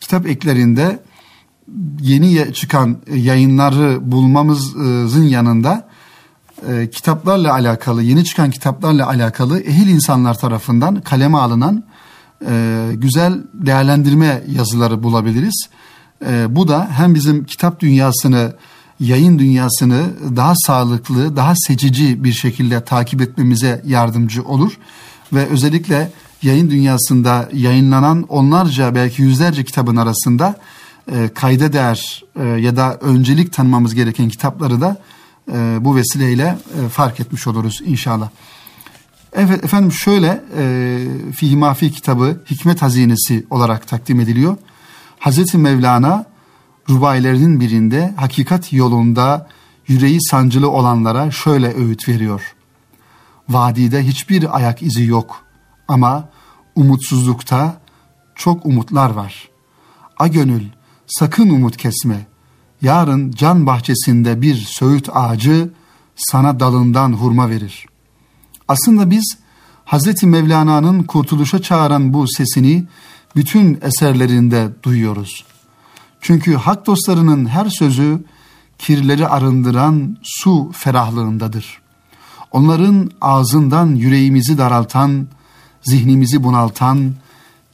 kitap 0.00 0.26
eklerinde 0.26 1.02
yeni 2.00 2.54
çıkan 2.54 2.96
yayınları 3.14 4.12
bulmamızın 4.12 5.24
yanında 5.24 5.88
e, 6.68 6.90
kitaplarla 6.90 7.52
alakalı, 7.52 8.02
yeni 8.02 8.24
çıkan 8.24 8.50
kitaplarla 8.50 9.06
alakalı 9.06 9.60
ehil 9.60 9.88
insanlar 9.88 10.38
tarafından 10.38 11.00
kaleme 11.00 11.38
alınan 11.38 11.84
e, 12.46 12.86
güzel 12.94 13.38
değerlendirme 13.54 14.42
yazıları 14.48 15.02
bulabiliriz. 15.02 15.68
E, 16.26 16.56
bu 16.56 16.68
da 16.68 16.88
hem 16.92 17.14
bizim 17.14 17.44
kitap 17.44 17.80
dünyasını, 17.80 18.54
yayın 19.00 19.38
dünyasını 19.38 20.06
daha 20.36 20.54
sağlıklı, 20.56 21.36
daha 21.36 21.54
seçici 21.56 22.24
bir 22.24 22.32
şekilde 22.32 22.84
takip 22.84 23.20
etmemize 23.20 23.82
yardımcı 23.86 24.44
olur. 24.44 24.78
Ve 25.32 25.46
özellikle 25.46 26.10
yayın 26.42 26.70
dünyasında 26.70 27.48
yayınlanan 27.52 28.22
onlarca 28.22 28.94
belki 28.94 29.22
yüzlerce 29.22 29.64
kitabın 29.64 29.96
arasında 29.96 30.58
e, 31.12 31.28
kayda 31.34 31.72
değer 31.72 32.24
e, 32.36 32.44
ya 32.44 32.76
da 32.76 32.98
öncelik 33.00 33.52
tanımamız 33.52 33.94
gereken 33.94 34.28
kitapları 34.28 34.80
da 34.80 34.96
e, 35.52 35.78
bu 35.80 35.96
vesileyle 35.96 36.58
e, 36.84 36.88
fark 36.88 37.20
etmiş 37.20 37.46
oluruz 37.46 37.80
inşallah. 37.84 38.28
Evet 39.32 39.64
efendim 39.64 39.92
şöyle 39.92 40.44
e, 40.56 40.98
Fihi 41.32 41.56
Mafi 41.56 41.92
kitabı 41.92 42.40
Hikmet 42.50 42.82
Hazinesi 42.82 43.46
olarak 43.50 43.88
takdim 43.88 44.20
ediliyor. 44.20 44.56
Hazreti 45.20 45.58
Mevlana 45.58 46.24
rubailerinin 46.90 47.60
birinde 47.60 48.14
hakikat 48.16 48.72
yolunda 48.72 49.48
yüreği 49.88 50.18
sancılı 50.22 50.70
olanlara 50.70 51.30
şöyle 51.30 51.74
öğüt 51.74 52.08
veriyor. 52.08 52.54
Vadide 53.48 54.02
hiçbir 54.06 54.56
ayak 54.56 54.82
izi 54.82 55.04
yok 55.04 55.44
ama 55.88 56.28
umutsuzlukta 56.74 57.80
çok 58.34 58.66
umutlar 58.66 59.10
var. 59.10 59.48
A 60.18 60.26
gönül 60.26 60.64
sakın 61.06 61.48
umut 61.48 61.76
kesme. 61.76 62.26
Yarın 62.82 63.30
can 63.30 63.66
bahçesinde 63.66 64.42
bir 64.42 64.54
söğüt 64.54 65.08
ağacı 65.12 65.70
sana 66.16 66.60
dalından 66.60 67.12
hurma 67.12 67.50
verir. 67.50 67.86
Aslında 68.68 69.10
biz 69.10 69.38
Hazreti 69.84 70.26
Mevlana'nın 70.26 71.02
kurtuluşa 71.02 71.62
çağıran 71.62 72.12
bu 72.12 72.28
sesini 72.28 72.86
bütün 73.36 73.78
eserlerinde 73.82 74.68
duyuyoruz. 74.82 75.44
Çünkü 76.20 76.54
hak 76.54 76.86
dostlarının 76.86 77.46
her 77.46 77.68
sözü 77.70 78.18
kirleri 78.78 79.28
arındıran 79.28 80.16
su 80.22 80.70
ferahlığındadır. 80.74 81.80
Onların 82.52 83.10
ağzından 83.20 83.94
yüreğimizi 83.94 84.58
daraltan, 84.58 85.26
zihnimizi 85.82 86.44
bunaltan, 86.44 87.14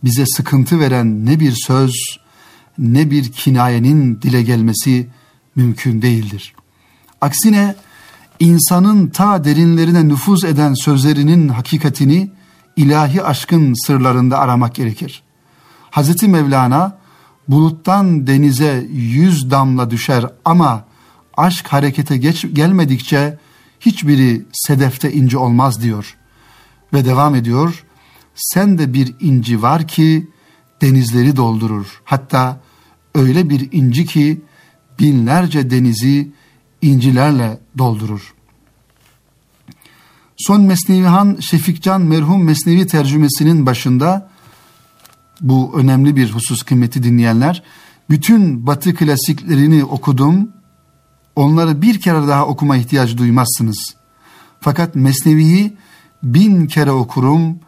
bize 0.05 0.27
sıkıntı 0.27 0.81
veren 0.81 1.27
ne 1.27 1.41
bir 1.41 1.55
söz, 1.67 2.19
ne 2.79 3.11
bir 3.11 3.33
kinayenin 3.33 4.23
dile 4.23 4.43
gelmesi 4.43 5.09
mümkün 5.57 6.03
değildir. 6.03 6.55
Aksine 7.21 7.75
insanın 8.41 9.07
ta 9.07 9.45
derinlerine 9.45 10.09
nüfuz 10.09 10.45
eden 10.45 10.75
sözlerinin 10.75 11.49
hakikatini 11.49 12.31
ilahi 12.77 13.23
aşkın 13.23 13.87
sırlarında 13.87 14.39
aramak 14.39 14.75
gerekir. 14.75 15.23
Hazreti 15.97 16.29
Mevlana 16.29 16.99
buluttan 17.49 18.27
denize 18.27 18.87
yüz 18.93 19.51
damla 19.51 19.91
düşer 19.91 20.27
ama 20.45 20.85
aşk 21.37 21.67
harekete 21.67 22.17
geç, 22.17 22.47
gelmedikçe 22.53 23.39
hiçbiri 23.81 24.47
sedefte 24.53 25.13
ince 25.13 25.39
olmaz 25.39 25.83
diyor. 25.83 26.17
Ve 26.93 27.05
devam 27.05 27.35
ediyor. 27.35 27.85
Sen 28.35 28.79
de 28.79 28.95
bir 28.95 29.15
inci 29.21 29.63
var 29.63 29.89
ki 29.89 30.31
denizleri 30.83 31.37
doldurur. 31.37 32.01
Hatta 32.05 32.61
öyle 33.15 33.51
bir 33.51 33.73
inci 33.73 34.07
ki 34.07 34.41
binlerce 34.99 35.71
denizi 35.71 36.33
incilerle 36.83 37.59
doldurur. 37.79 38.35
Son 40.37 40.63
Mesnevihan 40.63 41.37
Şefikcan 41.41 42.03
merhum 42.03 42.45
Mesnevi 42.45 42.87
tercümesinin 42.87 43.67
başında 43.67 44.36
bu 45.41 45.73
önemli 45.77 46.17
bir 46.17 46.31
husus 46.31 46.63
kıymeti 46.63 47.03
dinleyenler. 47.03 47.63
Bütün 48.11 48.67
batı 48.67 48.95
klasiklerini 48.95 49.85
okudum. 49.85 50.53
Onları 51.37 51.83
bir 51.83 52.01
kere 52.01 52.29
daha 52.29 52.47
okuma 52.47 52.77
ihtiyacı 52.77 53.19
duymazsınız. 53.19 53.95
Fakat 54.61 54.95
Mesnevi'yi 54.95 55.77
bin 56.23 56.67
kere 56.67 56.91
okurum, 56.91 57.59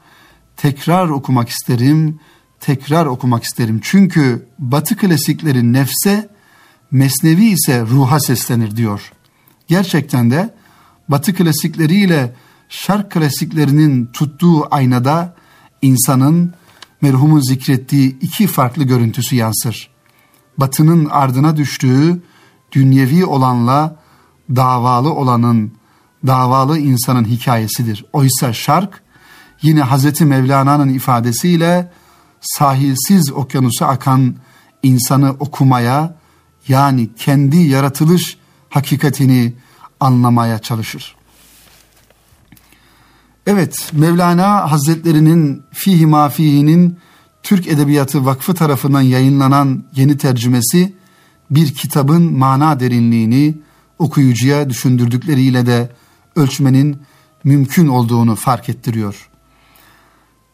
tekrar 0.57 1.09
okumak 1.09 1.48
isterim, 1.48 2.20
tekrar 2.61 3.07
okumak 3.07 3.44
isterim. 3.44 3.81
Çünkü 3.83 4.46
batı 4.59 4.96
klasikleri 4.96 5.72
nefse, 5.72 6.28
Mesnevi 6.90 7.44
ise 7.44 7.81
ruha 7.83 8.20
seslenir 8.20 8.76
diyor. 8.76 9.12
Gerçekten 9.66 10.31
de 10.31 10.54
batı 11.09 11.35
klasikleriyle 11.35 12.35
şark 12.68 13.11
klasiklerinin 13.11 14.07
tuttuğu 14.07 14.74
aynada 14.74 15.35
insanın 15.83 16.54
merhumun 17.00 17.40
zikrettiği 17.40 18.18
iki 18.18 18.46
farklı 18.46 18.84
görüntüsü 18.84 19.37
yansır. 19.37 19.90
Batının 20.58 21.06
ardına 21.06 21.56
düştüğü 21.56 22.22
dünyevi 22.72 23.24
olanla 23.24 23.96
davalı 24.56 25.12
olanın, 25.12 25.72
davalı 26.26 26.78
insanın 26.78 27.24
hikayesidir. 27.24 28.04
Oysa 28.12 28.52
şark 28.52 29.02
yine 29.62 29.82
Hazreti 29.82 30.24
Mevlana'nın 30.24 30.88
ifadesiyle 30.88 31.92
sahilsiz 32.40 33.32
okyanusu 33.32 33.84
akan 33.84 34.37
insanı 34.82 35.30
okumaya 35.30 36.16
yani 36.68 37.11
kendi 37.16 37.56
yaratılış 37.56 38.38
hakikatini 38.70 39.54
anlamaya 40.00 40.58
çalışır. 40.58 41.17
Evet, 43.50 43.90
Mevlana 43.92 44.72
Hazretlerinin 44.72 45.62
Fihi 45.72 46.06
Mafihi'nin 46.06 46.98
Türk 47.42 47.66
Edebiyatı 47.66 48.26
Vakfı 48.26 48.54
tarafından 48.54 49.00
yayınlanan 49.00 49.84
yeni 49.96 50.16
tercümesi 50.16 50.94
bir 51.50 51.74
kitabın 51.74 52.38
mana 52.38 52.80
derinliğini 52.80 53.58
okuyucuya 53.98 54.70
düşündürdükleriyle 54.70 55.66
de 55.66 55.92
ölçmenin 56.37 57.02
mümkün 57.44 57.88
olduğunu 57.88 58.34
fark 58.34 58.68
ettiriyor. 58.68 59.28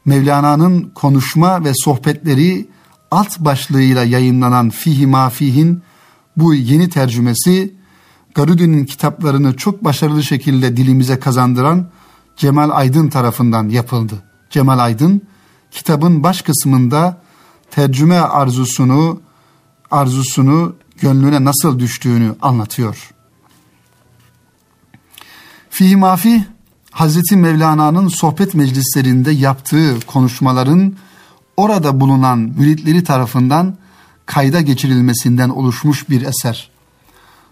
Mevlana'nın 0.05 0.91
konuşma 0.95 1.65
ve 1.65 1.73
sohbetleri 1.75 2.69
alt 3.11 3.39
başlığıyla 3.39 4.05
yayınlanan 4.05 4.71
Fihi 4.71 5.07
Mafihin 5.07 5.83
bu 6.37 6.55
yeni 6.55 6.89
tercümesi 6.89 7.75
Garudi'nin 8.35 8.85
kitaplarını 8.85 9.57
çok 9.57 9.85
başarılı 9.85 10.23
şekilde 10.23 10.77
dilimize 10.77 11.21
kazandıran 11.21 11.89
Cemal 12.37 12.71
Aydın 12.71 13.09
tarafından 13.09 13.69
yapıldı. 13.69 14.23
Cemal 14.51 14.79
Aydın 14.79 15.23
kitabın 15.71 16.23
baş 16.23 16.43
kısmında 16.43 17.17
tercüme 17.71 18.19
arzusunu 18.19 19.21
arzusunu 19.91 20.77
gönlüne 21.01 21.45
nasıl 21.45 21.79
düştüğünü 21.79 22.35
anlatıyor. 22.43 23.11
Fihi 25.71 25.97
Mafi 25.97 26.45
Hazreti 26.91 27.37
Mevlana'nın 27.37 28.09
sohbet 28.09 28.55
meclislerinde 28.55 29.31
yaptığı 29.31 30.01
konuşmaların 30.07 30.95
orada 31.57 32.01
bulunan 32.01 32.39
müritleri 32.39 33.05
tarafından 33.05 33.77
kayda 34.27 34.61
geçirilmesinden 34.61 35.49
oluşmuş 35.49 36.09
bir 36.11 36.23
eser. 36.23 36.71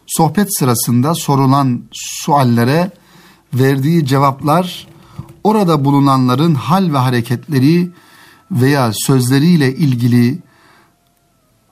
Sohbet 0.06 0.58
sırasında 0.58 1.14
sorulan 1.14 1.82
suallere 1.92 2.90
verdiği 3.54 4.06
cevaplar 4.06 4.86
orada 5.44 5.84
bulunanların 5.84 6.54
hal 6.54 6.92
ve 6.92 6.98
hareketleri 6.98 7.90
veya 8.50 8.92
sözleriyle 8.94 9.76
ilgili 9.76 10.38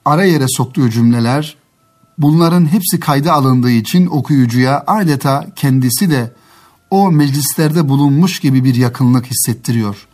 ara 0.05 0.23
yere 0.25 0.45
soktuğu 0.47 0.89
cümleler 0.89 1.57
bunların 2.17 2.65
hepsi 2.65 2.99
kayda 2.99 3.33
alındığı 3.33 3.71
için 3.71 4.07
okuyucuya 4.07 4.83
adeta 4.87 5.45
kendisi 5.55 6.09
de 6.09 6.33
o 6.89 7.11
meclislerde 7.11 7.89
bulunmuş 7.89 8.39
gibi 8.39 8.63
bir 8.63 8.75
yakınlık 8.75 9.25
hissettiriyor. 9.25 10.07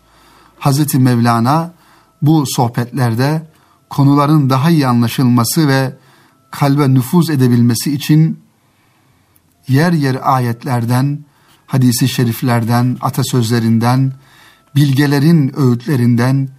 Hazreti 0.60 1.00
Mevlana 1.00 1.74
bu 2.22 2.44
sohbetlerde 2.48 3.48
konuların 3.90 4.50
daha 4.50 4.70
iyi 4.70 4.88
anlaşılması 4.88 5.68
ve 5.68 5.98
kalbe 6.52 6.94
nüfuz 6.94 7.30
edebilmesi 7.30 7.94
için 7.94 8.40
yer 9.68 9.92
yer 9.92 10.18
ayetlerden, 10.24 11.20
hadisi 11.68 12.10
şeriflerden, 12.10 12.98
atasözlerinden, 13.02 14.14
bilgelerin 14.76 15.60
öğütlerinden, 15.60 16.50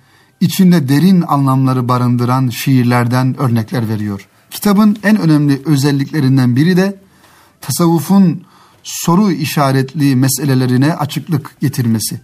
içinde 0.41 0.89
derin 0.89 1.25
anlamları 1.29 1.89
barındıran 1.89 2.49
şiirlerden 2.49 3.41
örnekler 3.41 3.89
veriyor. 3.89 4.29
Kitabın 4.51 4.97
en 5.03 5.17
önemli 5.17 5.63
özelliklerinden 5.65 6.57
biri 6.57 6.77
de 6.77 7.01
tasavvufun 7.61 8.43
soru 8.83 9.33
işaretli 9.33 10.17
meselelerine 10.17 10.95
açıklık 10.95 11.61
getirmesi. 11.61 12.21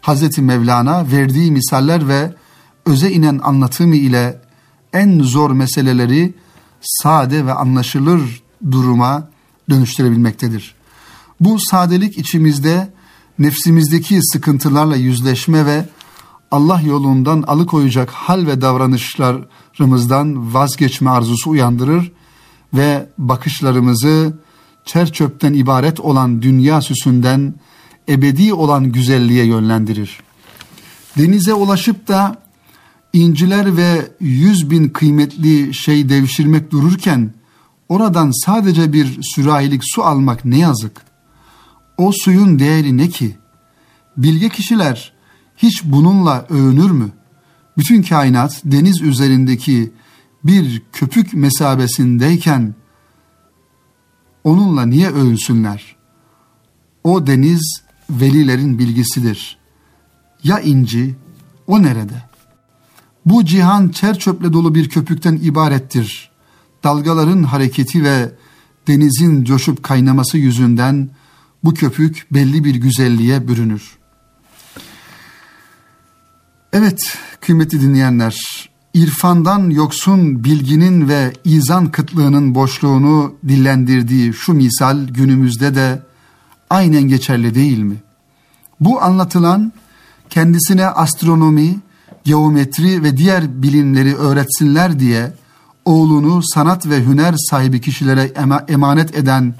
Hazreti 0.00 0.42
Mevlana 0.42 1.10
verdiği 1.12 1.52
misaller 1.52 2.08
ve 2.08 2.34
öze 2.86 3.10
inen 3.10 3.40
anlatımı 3.42 3.96
ile 3.96 4.40
en 4.92 5.22
zor 5.22 5.50
meseleleri 5.50 6.34
sade 6.80 7.46
ve 7.46 7.52
anlaşılır 7.52 8.42
duruma 8.70 9.28
dönüştürebilmektedir. 9.70 10.73
Bu 11.44 11.58
sadelik 11.60 12.18
içimizde 12.18 12.92
nefsimizdeki 13.38 14.18
sıkıntılarla 14.22 14.96
yüzleşme 14.96 15.66
ve 15.66 15.88
Allah 16.50 16.80
yolundan 16.80 17.42
alıkoyacak 17.42 18.10
hal 18.10 18.46
ve 18.46 18.60
davranışlarımızdan 18.60 20.54
vazgeçme 20.54 21.10
arzusu 21.10 21.50
uyandırır 21.50 22.12
ve 22.74 23.08
bakışlarımızı 23.18 24.38
çer 24.84 25.12
çöpten 25.12 25.52
ibaret 25.52 26.00
olan 26.00 26.42
dünya 26.42 26.80
süsünden 26.80 27.54
ebedi 28.08 28.54
olan 28.54 28.92
güzelliğe 28.92 29.44
yönlendirir. 29.44 30.20
Denize 31.18 31.54
ulaşıp 31.54 32.08
da 32.08 32.36
inciler 33.12 33.76
ve 33.76 34.08
yüz 34.20 34.70
bin 34.70 34.88
kıymetli 34.88 35.74
şey 35.74 36.08
devşirmek 36.08 36.70
dururken 36.70 37.34
oradan 37.88 38.44
sadece 38.44 38.92
bir 38.92 39.18
sürahilik 39.22 39.82
su 39.84 40.04
almak 40.04 40.44
ne 40.44 40.58
yazık. 40.58 41.13
O 41.98 42.12
suyun 42.12 42.58
değeri 42.58 42.96
ne 42.96 43.08
ki? 43.08 43.36
Bilge 44.16 44.48
kişiler 44.48 45.12
hiç 45.56 45.84
bununla 45.84 46.46
övünür 46.50 46.90
mü? 46.90 47.12
Bütün 47.78 48.02
kainat 48.02 48.62
deniz 48.64 49.02
üzerindeki 49.02 49.92
bir 50.44 50.82
köpük 50.92 51.34
mesabesindeyken 51.34 52.74
onunla 54.44 54.86
niye 54.86 55.08
övünsünler? 55.08 55.96
O 57.04 57.26
deniz 57.26 57.82
velilerin 58.10 58.78
bilgisidir. 58.78 59.58
Ya 60.44 60.60
inci, 60.60 61.14
o 61.66 61.82
nerede? 61.82 62.22
Bu 63.26 63.44
cihan 63.44 63.88
çer 63.88 64.18
çöple 64.18 64.52
dolu 64.52 64.74
bir 64.74 64.88
köpükten 64.88 65.38
ibarettir. 65.42 66.30
Dalgaların 66.84 67.42
hareketi 67.42 68.04
ve 68.04 68.32
denizin 68.86 69.44
coşup 69.44 69.82
kaynaması 69.82 70.38
yüzünden 70.38 71.10
bu 71.64 71.74
köpük 71.74 72.26
belli 72.30 72.64
bir 72.64 72.74
güzelliğe 72.74 73.48
bürünür. 73.48 73.98
Evet 76.72 77.18
kıymetli 77.40 77.80
dinleyenler, 77.80 78.34
irfandan 78.94 79.70
yoksun 79.70 80.44
bilginin 80.44 81.08
ve 81.08 81.32
izan 81.44 81.90
kıtlığının 81.90 82.54
boşluğunu 82.54 83.34
dillendirdiği 83.48 84.32
şu 84.32 84.52
misal 84.52 85.08
günümüzde 85.08 85.74
de 85.74 86.02
aynen 86.70 87.02
geçerli 87.02 87.54
değil 87.54 87.78
mi? 87.78 87.96
Bu 88.80 89.02
anlatılan 89.02 89.72
kendisine 90.30 90.86
astronomi, 90.86 91.76
geometri 92.24 93.02
ve 93.02 93.16
diğer 93.16 93.62
bilimleri 93.62 94.16
öğretsinler 94.16 95.00
diye 95.00 95.32
oğlunu 95.84 96.40
sanat 96.42 96.86
ve 96.86 97.04
hüner 97.04 97.34
sahibi 97.50 97.80
kişilere 97.80 98.32
emanet 98.68 99.18
eden 99.18 99.54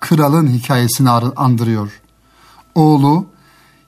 kralın 0.00 0.46
hikayesini 0.46 1.10
andırıyor. 1.10 2.00
Oğlu 2.74 3.26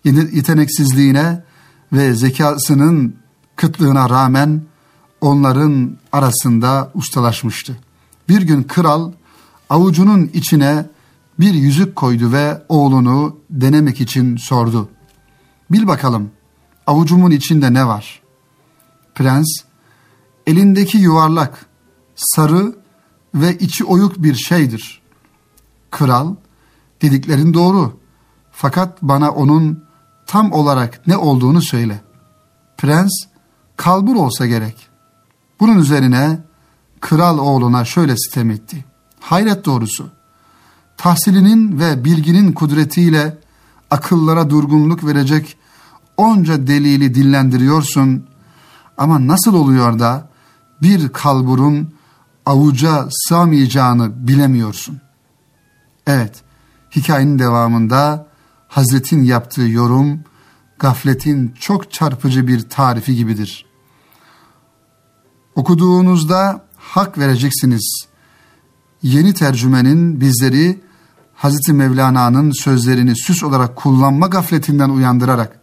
yeteneksizliğine 0.05 1.45
ve 1.93 2.15
zekasının 2.15 3.17
kıtlığına 3.57 4.11
rağmen 4.11 4.63
onların 5.21 5.99
arasında 6.13 6.91
ustalaşmıştı. 6.95 7.77
Bir 8.29 8.43
gün 8.43 8.63
kral 8.63 9.13
avucunun 9.71 10.31
içine 10.35 10.87
bir 11.41 11.55
yüzük 11.55 11.97
koydu 11.97 12.33
ve 12.33 12.63
oğlunu 12.69 13.37
denemek 13.51 14.01
için 14.01 14.37
sordu. 14.37 14.89
Bil 15.71 15.87
bakalım 15.87 16.31
avucumun 16.87 17.31
içinde 17.31 17.75
ne 17.75 17.87
var? 17.87 18.23
Prens 19.15 19.47
elindeki 20.47 20.99
yuvarlak, 20.99 21.67
sarı 22.15 22.75
ve 23.35 23.59
içi 23.59 23.85
oyuk 23.85 24.23
bir 24.23 24.35
şeydir. 24.35 25.00
Kral 25.91 26.35
dediklerin 27.03 27.55
doğru 27.55 28.01
fakat 28.53 29.03
bana 29.03 29.31
onun 29.31 29.85
tam 30.27 30.53
olarak 30.53 31.07
ne 31.07 31.17
olduğunu 31.17 31.63
söyle. 31.63 32.01
Prens 32.79 33.11
kalbur 33.77 34.17
olsa 34.17 34.47
gerek. 34.47 34.89
Bunun 35.61 35.79
üzerine 35.79 36.39
kral 37.01 37.39
oğluna 37.39 37.85
şöyle 37.85 38.17
sitem 38.17 38.51
etti. 38.51 38.85
Hayret 39.21 39.65
doğrusu. 39.65 40.09
Tahsilinin 40.97 41.81
ve 41.81 42.05
bilginin 42.05 42.53
kudretiyle 42.53 43.39
akıllara 43.91 44.51
durgunluk 44.51 45.05
verecek 45.05 45.57
onca 46.17 46.67
delili 46.67 47.15
dillendiriyorsun 47.15 48.27
ama 48.99 49.27
nasıl 49.27 49.55
oluyor 49.55 49.99
da 49.99 50.29
bir 50.83 51.09
kalburun 51.09 51.95
avuca 52.47 53.09
sığmayacağını 53.11 54.29
bilemiyorsun. 54.29 55.01
Evet, 56.11 56.43
hikayenin 56.97 57.39
devamında 57.39 58.27
Hazretin 58.69 59.23
yaptığı 59.23 59.63
yorum 59.63 60.21
gafletin 60.79 61.55
çok 61.61 61.93
çarpıcı 61.93 62.47
bir 62.47 62.69
tarifi 62.69 63.17
gibidir. 63.17 63.67
Okuduğunuzda 65.55 66.65
hak 66.77 67.19
vereceksiniz. 67.19 68.07
Yeni 69.03 69.35
tercümenin 69.35 70.21
bizleri 70.21 70.81
Hazreti 71.35 71.73
Mevlana'nın 71.73 72.63
sözlerini 72.63 73.17
süs 73.17 73.43
olarak 73.43 73.77
kullanma 73.77 74.27
gafletinden 74.27 74.91
uyandırarak 74.91 75.61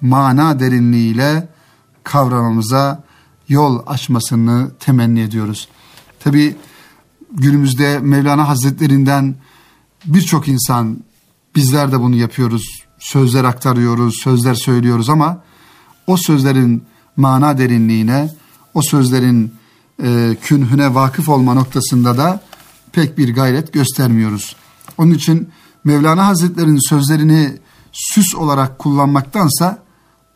mana 0.00 0.60
derinliğiyle 0.60 1.48
kavramamıza 2.04 3.04
yol 3.48 3.82
açmasını 3.86 4.70
temenni 4.80 5.20
ediyoruz. 5.20 5.68
Tabi 6.20 6.56
günümüzde 7.32 7.98
Mevlana 7.98 8.48
Hazretlerinden 8.48 9.34
birçok 10.04 10.48
insan 10.48 10.98
bizler 11.56 11.92
de 11.92 12.00
bunu 12.00 12.16
yapıyoruz. 12.16 12.82
Sözler 12.98 13.44
aktarıyoruz, 13.44 14.14
sözler 14.22 14.54
söylüyoruz 14.54 15.10
ama 15.10 15.42
o 16.06 16.16
sözlerin 16.16 16.84
mana 17.16 17.58
derinliğine, 17.58 18.30
o 18.74 18.82
sözlerin 18.82 19.54
e, 20.02 20.36
künhüne 20.42 20.94
vakıf 20.94 21.28
olma 21.28 21.54
noktasında 21.54 22.18
da 22.18 22.40
pek 22.92 23.18
bir 23.18 23.34
gayret 23.34 23.72
göstermiyoruz. 23.72 24.56
Onun 24.98 25.10
için 25.10 25.48
Mevlana 25.84 26.26
Hazretleri'nin 26.26 26.88
sözlerini 26.88 27.58
süs 27.92 28.34
olarak 28.34 28.78
kullanmaktansa 28.78 29.82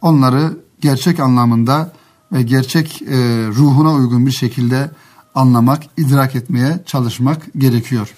onları 0.00 0.58
gerçek 0.80 1.20
anlamında 1.20 1.92
ve 2.32 2.42
gerçek 2.42 3.02
e, 3.02 3.16
ruhuna 3.48 3.94
uygun 3.94 4.26
bir 4.26 4.32
şekilde 4.32 4.90
anlamak, 5.34 5.82
idrak 5.96 6.36
etmeye 6.36 6.82
çalışmak 6.86 7.42
gerekiyor. 7.58 8.14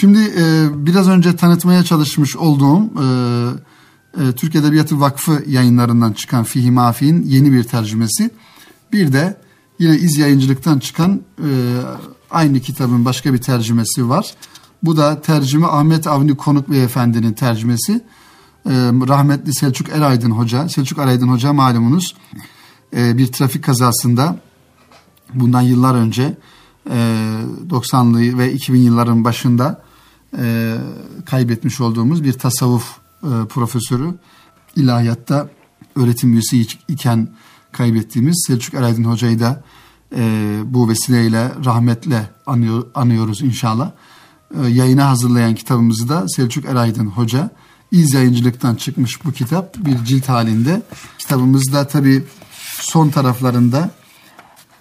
Şimdi 0.00 0.18
e, 0.38 0.68
biraz 0.86 1.08
önce 1.08 1.36
tanıtmaya 1.36 1.84
çalışmış 1.84 2.36
olduğum 2.36 2.80
e, 2.80 3.06
e, 4.22 4.32
Türk 4.32 4.54
Edebiyatı 4.54 5.00
Vakfı 5.00 5.42
yayınlarından 5.46 6.12
çıkan 6.12 6.44
Fihi 6.44 6.70
Mafi'nin 6.70 7.22
yeni 7.22 7.52
bir 7.52 7.64
tercümesi. 7.64 8.30
Bir 8.92 9.12
de 9.12 9.36
Yine 9.78 9.96
İz 9.96 10.18
Yayıncılık'tan 10.18 10.78
çıkan 10.78 11.20
e, 11.38 11.50
aynı 12.30 12.60
kitabın 12.60 13.04
başka 13.04 13.32
bir 13.34 13.38
tercümesi 13.38 14.08
var. 14.08 14.34
Bu 14.82 14.96
da 14.96 15.20
tercüme 15.20 15.66
Ahmet 15.66 16.06
Avni 16.06 16.36
Konuk 16.36 16.70
Beyefendi'nin 16.70 17.32
tercümesi. 17.32 17.92
E, 18.66 18.72
rahmetli 19.08 19.54
Selçuk 19.54 19.88
Eraydın 19.88 20.30
Hoca. 20.30 20.68
Selçuk 20.68 20.98
Eraydın 20.98 21.28
Hoca 21.28 21.52
malumunuz 21.52 22.14
e, 22.96 23.18
bir 23.18 23.26
trafik 23.26 23.64
kazasında 23.64 24.36
bundan 25.34 25.62
yıllar 25.62 25.94
önce 25.94 26.36
e, 26.90 26.96
90'lı 27.70 28.38
ve 28.38 28.52
2000 28.52 28.80
yılların 28.80 29.24
başında 29.24 29.87
e, 30.38 30.76
kaybetmiş 31.26 31.80
olduğumuz 31.80 32.24
bir 32.24 32.32
tasavvuf 32.32 32.98
e, 33.22 33.28
profesörü. 33.48 34.14
ilahiyatta 34.76 35.48
öğretim 35.96 36.32
üyesi 36.32 36.66
iken 36.88 37.28
kaybettiğimiz 37.72 38.44
Selçuk 38.46 38.74
Eraydın 38.74 39.04
Hoca'yı 39.04 39.40
da 39.40 39.62
e, 40.16 40.54
bu 40.64 40.88
vesileyle 40.88 41.52
rahmetle 41.64 42.30
anıyor, 42.46 42.86
anıyoruz 42.94 43.42
inşallah. 43.42 43.90
E, 44.62 44.68
yayına 44.68 45.08
hazırlayan 45.08 45.54
kitabımızı 45.54 46.08
da 46.08 46.24
Selçuk 46.28 46.64
Eraydın 46.64 47.06
Hoca. 47.06 47.50
İz 47.90 48.14
yayıncılıktan 48.14 48.74
çıkmış 48.74 49.24
bu 49.24 49.32
kitap 49.32 49.76
bir 49.76 50.04
cilt 50.04 50.28
halinde. 50.28 50.82
Kitabımızda 51.18 51.86
tabi 51.86 52.24
son 52.80 53.10
taraflarında 53.10 53.90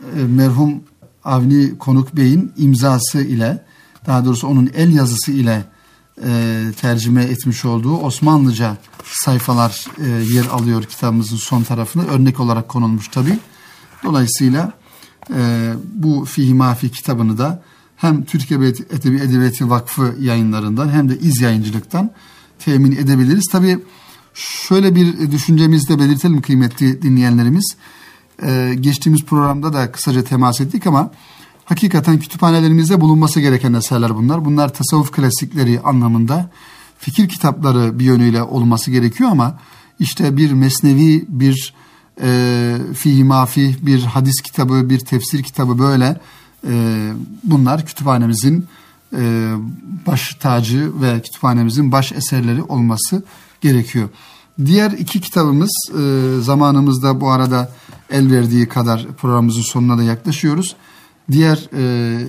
e, 0.02 0.24
merhum 0.24 0.84
Avni 1.24 1.78
Konuk 1.78 2.16
Bey'in 2.16 2.54
imzası 2.58 3.22
ile 3.22 3.66
daha 4.08 4.26
doğrusu 4.26 4.48
onun 4.48 4.70
el 4.76 4.94
yazısı 4.94 5.32
ile 5.32 5.66
e, 6.26 6.64
tercüme 6.82 7.24
etmiş 7.24 7.66
olduğu 7.66 7.98
Osmanlıca 7.98 8.78
sayfalar 9.04 9.86
e, 10.06 10.34
yer 10.34 10.46
alıyor 10.46 10.84
kitabımızın 10.84 11.38
son 11.38 11.64
tarafında. 11.64 12.06
Örnek 12.06 12.40
olarak 12.40 12.70
konulmuş 12.70 13.08
tabi. 13.08 13.40
Dolayısıyla 14.04 14.74
e, 15.34 15.74
bu 15.94 16.26
Fihi 16.26 16.54
Mafi 16.54 16.92
kitabını 16.92 17.38
da 17.38 17.64
hem 17.96 18.26
Türkiye 18.26 18.60
Edebi 18.60 19.16
Edebiyatı 19.16 19.70
Vakfı 19.70 20.16
yayınlarından 20.20 20.90
hem 20.90 21.10
de 21.10 21.20
İz 21.20 21.42
Yayıncılık'tan 21.42 22.12
temin 22.60 22.92
edebiliriz. 22.92 23.46
Tabi 23.52 23.80
şöyle 24.34 24.96
bir 24.96 25.32
düşüncemizi 25.32 25.90
de 25.90 26.00
belirtelim 26.00 26.42
kıymetli 26.42 27.02
dinleyenlerimiz. 27.02 27.76
Ee, 28.44 28.76
geçtiğimiz 28.80 29.26
programda 29.26 29.74
da 29.74 29.92
kısaca 29.92 30.24
temas 30.24 30.62
ettik 30.62 30.88
ama 30.88 31.12
hakikaten 31.68 32.20
kütüphanelerimizde 32.20 33.02
bulunması 33.02 33.40
gereken 33.40 33.74
eserler 33.74 34.16
bunlar. 34.16 34.46
Bunlar 34.46 34.74
tasavvuf 34.74 35.12
klasikleri 35.12 35.82
anlamında 35.82 36.50
fikir 37.00 37.30
kitapları 37.30 38.00
bir 38.00 38.06
yönüyle 38.06 38.44
olması 38.44 38.92
gerekiyor 38.92 39.30
ama 39.30 39.60
işte 40.00 40.38
bir 40.38 40.52
mesnevi, 40.52 41.26
bir 41.28 41.74
e, 42.22 42.78
fihi 42.94 43.24
mafi, 43.24 43.76
bir 43.82 44.04
hadis 44.04 44.42
kitabı, 44.42 44.90
bir 44.90 45.00
tefsir 45.00 45.44
kitabı 45.44 45.80
böyle 45.80 46.20
e, 46.68 47.12
bunlar 47.44 47.86
kütüphanemizin 47.86 48.66
e, 49.18 49.52
baş 50.08 50.36
tacı 50.36 51.02
ve 51.02 51.22
kütüphanemizin 51.22 51.92
baş 51.92 52.12
eserleri 52.12 52.64
olması 52.64 53.24
gerekiyor. 53.62 54.10
Diğer 54.66 54.92
iki 54.92 55.22
kitabımız 55.22 55.72
e, 55.90 56.02
zamanımızda 56.42 57.22
bu 57.22 57.32
arada 57.32 57.72
el 58.10 58.32
verdiği 58.32 58.68
kadar 58.68 59.08
programımızın 59.08 59.62
sonuna 59.62 59.98
da 59.98 60.04
yaklaşıyoruz. 60.04 60.76
Diğer 61.32 61.70
e, 61.78 62.28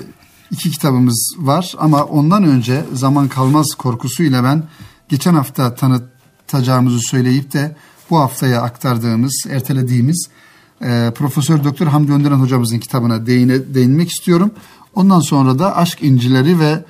iki 0.50 0.70
kitabımız 0.70 1.34
var 1.38 1.74
ama 1.78 2.04
ondan 2.04 2.44
önce 2.44 2.84
zaman 2.92 3.28
kalmaz 3.28 3.66
korkusuyla 3.78 4.44
ben 4.44 4.62
geçen 5.08 5.34
hafta 5.34 5.74
tanıtacağımızı 5.74 6.98
söyleyip 7.00 7.52
de 7.52 7.76
bu 8.10 8.18
haftaya 8.18 8.62
aktardığımız, 8.62 9.42
ertelediğimiz 9.50 10.28
e, 10.82 11.12
Profesör 11.14 11.64
Doktor 11.64 11.86
Hamdi 11.86 12.12
Önderen 12.12 12.36
hocamızın 12.40 12.78
kitabına 12.78 13.26
değine, 13.26 13.74
değinmek 13.74 14.10
istiyorum. 14.10 14.50
Ondan 14.94 15.20
sonra 15.20 15.58
da 15.58 15.76
Aşk 15.76 16.02
İncileri 16.02 16.58
ve 16.58 16.84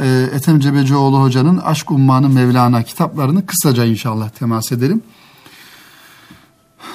e, 0.00 0.28
Ethem 0.34 0.60
Cebecioğlu 0.60 1.20
hocanın 1.22 1.58
Aşk 1.58 1.90
Ummanı 1.90 2.28
Mevlana 2.28 2.82
kitaplarını 2.82 3.46
kısaca 3.46 3.84
inşallah 3.84 4.28
temas 4.30 4.72
edelim. 4.72 5.02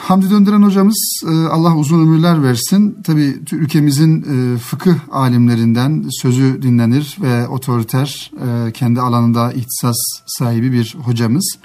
Hamdi 0.07 0.29
Döndüren 0.29 0.61
hocamız 0.61 1.21
e, 1.25 1.29
Allah 1.29 1.75
uzun 1.75 2.01
ömürler 2.01 2.43
versin. 2.43 2.97
Tabi 3.03 3.37
ülkemizin 3.51 4.21
e, 4.21 4.57
fıkıh 4.57 4.95
alimlerinden 5.11 6.05
sözü 6.21 6.61
dinlenir 6.61 7.17
ve 7.21 7.47
otoriter 7.47 8.31
e, 8.67 8.71
kendi 8.71 9.01
alanında 9.01 9.53
ihtisas 9.53 9.95
sahibi 10.25 10.71
bir 10.71 10.97
hocamız. 11.01 11.57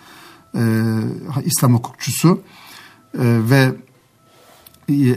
İslam 1.45 1.75
hukukçusu 1.75 2.41
ve 3.19 3.75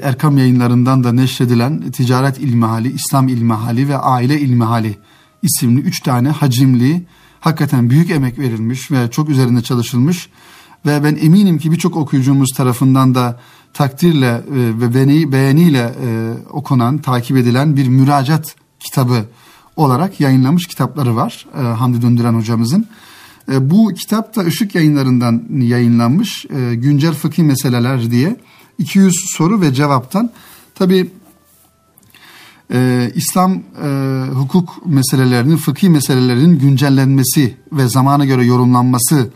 Erkam 0.02 0.38
yayınlarından 0.38 1.04
da 1.04 1.12
neşredilen 1.12 1.92
Ticaret 1.92 2.40
İlmihali, 2.40 2.92
İslam 2.92 3.28
İlmihali 3.28 3.90
ve 3.90 3.98
Aile 3.98 4.40
İlmihali 4.40 4.98
isimli 5.42 5.82
üç 5.82 6.00
tane 6.00 6.30
hacimli, 6.30 7.06
hakikaten 7.40 7.90
büyük 7.90 8.10
emek 8.10 8.40
verilmiş 8.40 8.92
ve 8.92 9.12
çok 9.12 9.30
üzerinde 9.30 9.62
çalışılmış 9.62 10.30
ve 10.86 11.04
ben 11.04 11.16
eminim 11.16 11.58
ki 11.58 11.72
birçok 11.72 11.98
okuyucumuz 11.98 12.50
tarafından 12.58 13.16
da 13.16 13.40
takdirle 13.74 14.28
e, 14.28 14.42
ve 14.54 14.94
beğeni, 14.94 15.32
beğeniyle 15.32 15.96
e, 16.06 16.34
okunan, 16.50 16.98
takip 16.98 17.38
edilen 17.38 17.76
bir 17.76 17.88
müracaat 17.88 18.56
kitabı 18.80 19.26
olarak 19.76 20.20
yayınlamış 20.20 20.68
kitapları 20.68 21.16
var 21.16 21.46
e, 21.58 21.62
Hamdi 21.62 22.02
Döndüren 22.02 22.34
hocamızın. 22.34 22.88
Bu 23.60 23.94
kitap 23.94 24.36
da 24.36 24.44
Işık 24.44 24.76
yayınlarından 24.76 25.44
yayınlanmış 25.60 26.46
güncel 26.74 27.14
fıkhi 27.14 27.44
meseleler 27.44 28.12
diye 28.12 28.38
200 28.78 29.14
soru 29.38 29.62
ve 29.62 29.74
cevaptan. 29.74 30.32
Tabi 30.76 31.12
e, 32.74 33.12
İslam 33.16 33.54
e, 33.84 33.90
hukuk 34.34 34.86
meselelerinin, 34.86 35.58
fıkhi 35.58 35.90
meselelerin 35.90 36.60
güncellenmesi 36.60 37.58
ve 37.72 37.88
zamana 37.88 38.26
göre 38.26 38.46
yorumlanması 38.46 39.30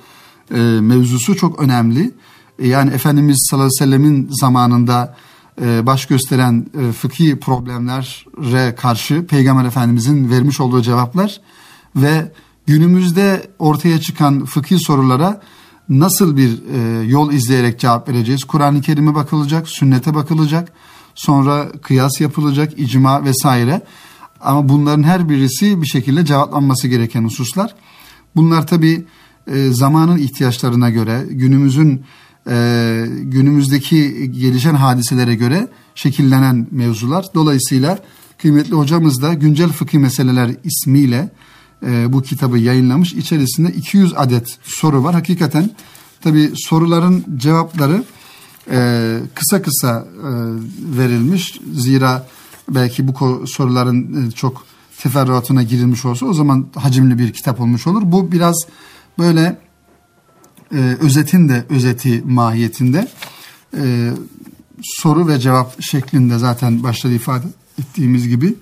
e, 0.51 0.57
mevzusu 0.81 1.35
çok 1.35 1.59
önemli. 1.59 2.11
E, 2.59 2.67
yani 2.67 2.93
Efendimiz 2.93 3.47
sallallahu 3.49 3.69
aleyhi 3.81 3.81
ve 3.81 3.97
sellemin 3.97 4.29
zamanında 4.31 5.15
e, 5.61 5.85
baş 5.85 6.05
gösteren 6.05 6.65
e, 6.79 6.91
fıkhi 6.91 7.39
problemlere 7.39 8.75
karşı 8.75 9.27
Peygamber 9.27 9.65
Efendimizin 9.65 10.29
vermiş 10.29 10.59
olduğu 10.59 10.81
cevaplar 10.81 11.41
ve 11.95 12.31
günümüzde 12.67 13.51
ortaya 13.59 13.99
çıkan 13.99 14.45
fıkhi 14.45 14.79
sorulara 14.79 15.41
nasıl 15.89 16.37
bir 16.37 16.59
e, 16.73 17.03
yol 17.03 17.31
izleyerek 17.31 17.79
cevap 17.79 18.09
vereceğiz? 18.09 18.43
Kur'an-ı 18.43 18.81
Kerim'e 18.81 19.15
bakılacak, 19.15 19.69
sünnete 19.69 20.15
bakılacak, 20.15 20.71
sonra 21.15 21.71
kıyas 21.81 22.21
yapılacak, 22.21 22.79
icma 22.79 23.23
vesaire. 23.23 23.81
Ama 24.41 24.69
bunların 24.69 25.03
her 25.03 25.29
birisi 25.29 25.81
bir 25.81 25.87
şekilde 25.87 26.25
cevaplanması 26.25 26.87
gereken 26.87 27.23
hususlar. 27.23 27.75
Bunlar 28.35 28.67
tabii 28.67 29.05
e, 29.53 29.69
zamanın 29.71 30.17
ihtiyaçlarına 30.17 30.89
göre, 30.89 31.25
günümüzün 31.29 32.01
e, 32.49 33.05
günümüzdeki 33.21 34.31
gelişen 34.31 34.75
hadiselere 34.75 35.35
göre 35.35 35.67
şekillenen 35.95 36.67
mevzular. 36.71 37.25
Dolayısıyla 37.35 37.99
kıymetli 38.37 38.73
hocamız 38.73 39.21
da 39.21 39.33
Güncel 39.33 39.69
Fıkıh 39.69 39.97
Meseleler 39.97 40.51
ismiyle 40.63 41.29
e, 41.85 42.13
bu 42.13 42.21
kitabı 42.21 42.57
yayınlamış. 42.57 43.13
İçerisinde 43.13 43.71
200 43.71 44.13
adet 44.15 44.57
soru 44.63 45.03
var. 45.03 45.13
Hakikaten 45.13 45.69
tabi 46.21 46.51
soruların 46.55 47.25
cevapları 47.37 48.03
kısa 49.35 49.61
kısa 49.61 50.07
verilmiş. 50.97 51.59
Zira 51.73 52.27
belki 52.69 53.07
bu 53.07 53.47
soruların 53.47 54.29
çok 54.29 54.65
teferruatına 54.99 55.63
girilmiş 55.63 56.05
olsa 56.05 56.25
o 56.25 56.33
zaman 56.33 56.65
hacimli 56.75 57.17
bir 57.17 57.33
kitap 57.33 57.61
olmuş 57.61 57.87
olur. 57.87 58.01
Bu 58.05 58.31
biraz 58.31 58.55
böyle 59.19 59.57
e, 60.73 60.77
özetin 60.77 61.49
de 61.49 61.65
özeti 61.69 62.23
mahiyetinde 62.25 63.07
e, 63.77 64.11
soru 64.83 65.27
ve 65.27 65.39
cevap 65.39 65.81
şeklinde 65.81 66.37
zaten 66.37 66.83
başta 66.83 67.09
ifade 67.09 67.45
ettiğimiz 67.79 68.27
gibi. 68.27 68.55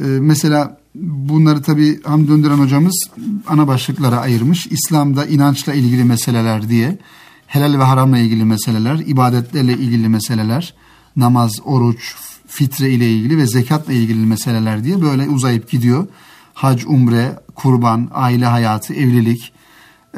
E, 0.00 0.04
mesela 0.04 0.80
bunları 0.94 1.62
tabi 1.62 2.02
Hamdi 2.02 2.28
Döndüren 2.28 2.58
hocamız 2.58 3.10
ana 3.46 3.68
başlıklara 3.68 4.20
ayırmış. 4.20 4.66
İslam'da 4.66 5.26
inançla 5.26 5.74
ilgili 5.74 6.04
meseleler 6.04 6.68
diye, 6.68 6.98
helal 7.46 7.78
ve 7.78 7.82
haramla 7.82 8.18
ilgili 8.18 8.44
meseleler, 8.44 8.98
ibadetlerle 9.06 9.72
ilgili 9.72 10.08
meseleler, 10.08 10.74
namaz, 11.16 11.52
oruç, 11.64 12.14
fitre 12.46 12.90
ile 12.90 13.10
ilgili 13.10 13.38
ve 13.38 13.46
zekatla 13.46 13.92
ilgili 13.92 14.26
meseleler 14.26 14.84
diye 14.84 15.02
böyle 15.02 15.28
uzayıp 15.28 15.70
gidiyor. 15.70 16.06
Hac, 16.54 16.84
umre, 16.86 17.40
kurban, 17.54 18.08
aile 18.12 18.46
hayatı, 18.46 18.94
evlilik, 18.94 19.52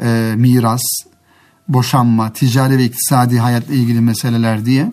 e, 0.01 0.33
miras, 0.37 0.81
boşanma, 1.67 2.33
ticari 2.33 2.77
ve 2.77 2.85
iktisadi 2.85 3.39
hayatla 3.39 3.73
ilgili 3.73 4.01
meseleler 4.01 4.65
diye. 4.65 4.91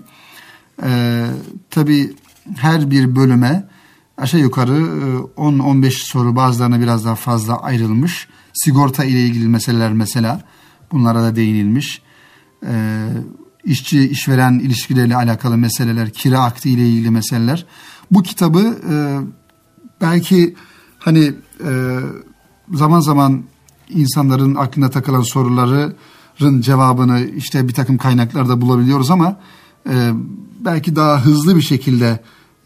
E, 0.83 1.27
Tabi 1.71 2.15
her 2.57 2.91
bir 2.91 3.17
bölüme 3.17 3.69
aşağı 4.17 4.41
yukarı 4.41 4.73
10-15 4.73 5.87
e, 5.87 5.91
soru 5.91 6.37
bazılarına 6.37 6.81
biraz 6.81 7.05
daha 7.05 7.15
fazla 7.15 7.63
ayrılmış. 7.63 8.29
Sigorta 8.53 9.05
ile 9.05 9.21
ilgili 9.21 9.49
meseleler 9.49 9.93
mesela 9.93 10.41
bunlara 10.93 11.23
da 11.23 11.37
değinilmiş. 11.37 12.03
E, 12.67 13.07
işçi 13.65 14.09
işveren 14.11 14.59
ilişkileriyle 14.59 15.17
alakalı 15.17 15.57
meseleler, 15.59 16.11
kira 16.11 16.41
akdi 16.41 16.69
ile 16.69 16.89
ilgili 16.89 17.11
meseleler. 17.11 17.67
Bu 18.11 18.23
kitabı 18.23 18.79
e, 18.91 18.95
belki 20.01 20.55
hani 20.99 21.33
e, 21.65 21.99
zaman 22.73 23.01
zaman 23.01 23.43
insanların 23.95 24.55
aklına 24.55 24.91
takılan 24.91 25.23
soruların 25.23 26.61
cevabını 26.61 27.21
işte 27.37 27.69
bir 27.69 27.75
takım 27.75 27.99
kaynaklarda 27.99 28.61
bulabiliyoruz 28.61 29.11
ama 29.11 29.37
e, 29.91 30.11
belki 30.65 30.97
daha 30.97 31.25
hızlı 31.25 31.57
bir 31.57 31.61
şekilde 31.61 32.21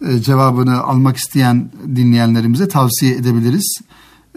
e, 0.09 0.19
cevabını 0.19 0.83
almak 0.83 1.17
isteyen 1.17 1.71
dinleyenlerimize 1.97 2.69
tavsiye 2.69 3.15
edebiliriz. 3.15 3.79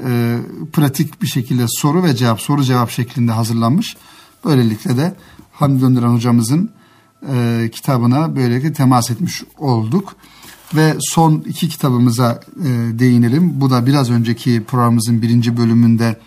E, 0.06 0.38
pratik 0.74 1.22
bir 1.22 1.28
şekilde 1.28 1.66
soru 1.68 2.04
ve 2.04 2.16
cevap, 2.16 2.42
soru 2.42 2.64
cevap 2.64 2.90
şeklinde 2.90 3.32
hazırlanmış. 3.32 3.98
Böylelikle 4.46 4.98
de 4.98 5.16
Hamdi 5.52 5.82
Döndüren 5.82 6.14
hocamızın 6.14 6.70
e, 7.34 7.70
kitabına 7.74 8.36
böylelikle 8.36 8.74
temas 8.74 9.12
etmiş 9.12 9.44
olduk. 9.58 10.16
Ve 10.76 10.96
son 11.00 11.44
iki 11.48 11.70
kitabımıza 11.70 12.40
e, 12.60 13.00
değinelim. 13.00 13.52
Bu 13.62 13.70
da 13.70 13.86
biraz 13.86 14.10
önceki 14.10 14.64
programımızın 14.64 15.22
birinci 15.22 15.58
bölümünde 15.58 16.20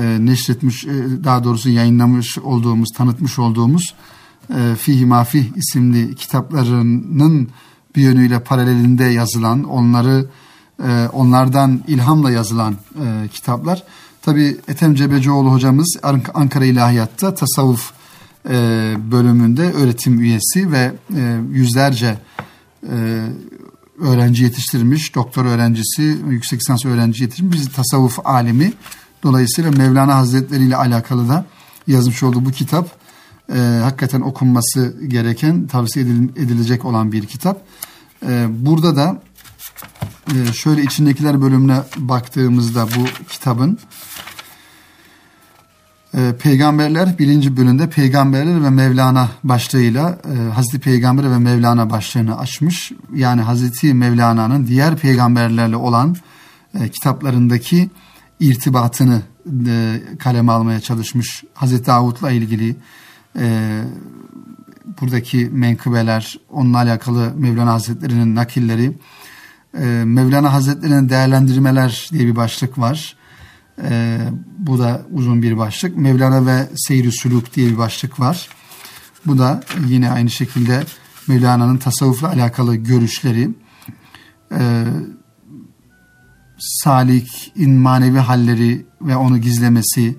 e, 0.00 0.26
neşretmiş, 0.26 0.84
e, 0.84 1.24
daha 1.24 1.44
doğrusu 1.44 1.70
yayınlamış 1.70 2.38
olduğumuz, 2.38 2.88
tanıtmış 2.96 3.38
olduğumuz 3.38 3.94
e, 4.50 4.74
Fihi 4.74 5.06
Mafih 5.06 5.44
isimli 5.56 6.14
kitaplarının 6.14 7.48
bir 7.96 8.02
yönüyle 8.02 8.40
paralelinde 8.40 9.04
yazılan, 9.04 9.64
onları 9.64 10.26
e, 10.84 11.08
onlardan 11.12 11.84
ilhamla 11.86 12.30
yazılan 12.30 12.74
e, 12.74 13.28
kitaplar. 13.28 13.82
Tabi 14.22 14.56
Ethem 14.68 14.94
Cebecioğlu 14.94 15.52
hocamız 15.52 15.96
Ankara 16.34 16.64
İlahiyat'ta 16.64 17.34
tasavvuf 17.34 17.92
e, 18.48 18.52
bölümünde 19.10 19.72
öğretim 19.72 20.20
üyesi 20.20 20.72
ve 20.72 20.92
e, 21.16 21.38
yüzlerce 21.50 22.18
e, 22.82 23.26
öğrenci 24.00 24.44
yetiştirmiş, 24.44 25.14
doktor 25.14 25.44
öğrencisi, 25.44 26.18
yüksek 26.28 26.60
lisans 26.60 26.84
öğrenci 26.84 27.22
yetiştirmiş, 27.22 27.60
bir 27.60 27.72
tasavvuf 27.72 28.26
alimi. 28.26 28.72
Dolayısıyla 29.24 29.70
Mevlana 29.70 30.16
Hazretleri 30.16 30.64
ile 30.64 30.76
alakalı 30.76 31.28
da 31.28 31.44
yazmış 31.86 32.22
olduğu 32.22 32.44
bu 32.44 32.50
kitap 32.50 32.88
e, 33.54 33.58
hakikaten 33.82 34.20
okunması 34.20 34.94
gereken, 35.06 35.66
tavsiye 35.66 36.06
edilecek 36.36 36.84
olan 36.84 37.12
bir 37.12 37.26
kitap. 37.26 37.62
E, 38.26 38.46
burada 38.50 38.96
da 38.96 39.22
e, 40.34 40.52
şöyle 40.52 40.82
içindekiler 40.82 41.42
bölümüne 41.42 41.80
baktığımızda 41.96 42.86
bu 42.86 43.28
kitabın 43.28 43.78
e, 46.14 46.32
Peygamberler 46.42 47.18
birinci 47.18 47.56
bölümde 47.56 47.90
Peygamberler 47.90 48.64
ve 48.64 48.70
Mevlana 48.70 49.28
başlığıyla 49.44 50.18
e, 50.34 50.52
Hazreti 50.52 50.78
Peygamber 50.78 51.30
ve 51.30 51.38
Mevlana 51.38 51.90
başlığını 51.90 52.38
açmış. 52.38 52.92
Yani 53.14 53.42
Hazreti 53.42 53.94
Mevlana'nın 53.94 54.66
diğer 54.66 54.96
peygamberlerle 54.96 55.76
olan 55.76 56.16
e, 56.80 56.88
kitaplarındaki 56.88 57.90
irtibatını 58.40 59.22
e, 59.66 60.00
kaleme 60.18 60.52
almaya 60.52 60.80
çalışmış. 60.80 61.44
Hazreti 61.54 61.86
Davut'la 61.86 62.30
ilgili 62.30 62.76
e, 63.38 63.80
buradaki 65.00 65.48
menkıbeler, 65.52 66.38
onunla 66.50 66.78
alakalı 66.78 67.32
Mevlana 67.36 67.72
Hazretleri'nin 67.72 68.34
nakilleri, 68.34 68.98
e, 69.74 69.84
Mevlana 70.04 70.52
Hazretleri'nin 70.52 71.08
değerlendirmeler 71.08 72.08
diye 72.12 72.26
bir 72.26 72.36
başlık 72.36 72.78
var. 72.78 73.16
E, 73.82 74.18
bu 74.58 74.78
da 74.78 75.02
uzun 75.12 75.42
bir 75.42 75.58
başlık. 75.58 75.96
Mevlana 75.96 76.46
ve 76.46 76.68
Seyri 76.76 77.12
Sülük 77.12 77.54
diye 77.54 77.70
bir 77.70 77.78
başlık 77.78 78.20
var. 78.20 78.48
Bu 79.26 79.38
da 79.38 79.62
yine 79.88 80.10
aynı 80.10 80.30
şekilde 80.30 80.82
Mevlana'nın 81.28 81.76
tasavvufla 81.76 82.28
alakalı 82.28 82.76
görüşleri. 82.76 83.50
E, 84.52 84.84
Salik'in 86.64 87.72
manevi 87.72 88.18
halleri 88.18 88.86
ve 89.00 89.16
onu 89.16 89.38
gizlemesi, 89.38 90.16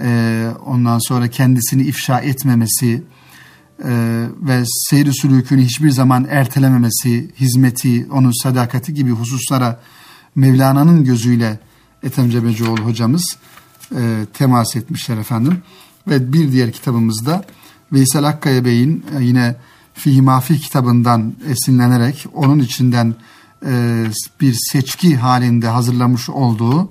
e, 0.00 0.48
ondan 0.66 0.98
sonra 0.98 1.28
kendisini 1.28 1.82
ifşa 1.82 2.20
etmemesi 2.20 3.02
e, 3.84 4.24
ve 4.40 4.62
seyri 4.66 5.14
sülükünü 5.14 5.64
hiçbir 5.64 5.90
zaman 5.90 6.26
ertelememesi, 6.30 7.30
hizmeti, 7.40 8.06
onun 8.10 8.42
sadakati 8.42 8.94
gibi 8.94 9.10
hususlara 9.10 9.80
Mevlana'nın 10.34 11.04
gözüyle 11.04 11.58
Ethem 12.02 12.30
Cebecioğlu 12.30 12.80
hocamız 12.80 13.36
e, 13.96 14.26
temas 14.34 14.76
etmişler 14.76 15.16
efendim. 15.16 15.62
Ve 16.08 16.32
bir 16.32 16.52
diğer 16.52 16.72
kitabımızda 16.72 17.44
Veysel 17.92 18.24
Akkaya 18.24 18.64
Bey'in 18.64 19.04
e, 19.18 19.24
yine 19.24 19.56
Fihi 19.94 20.22
Mafih 20.22 20.58
kitabından 20.58 21.34
esinlenerek 21.48 22.26
onun 22.34 22.58
içinden 22.58 23.14
e, 23.66 24.04
bir 24.40 24.56
seçki 24.72 25.16
halinde 25.16 25.68
hazırlamış 25.68 26.28
olduğu 26.28 26.90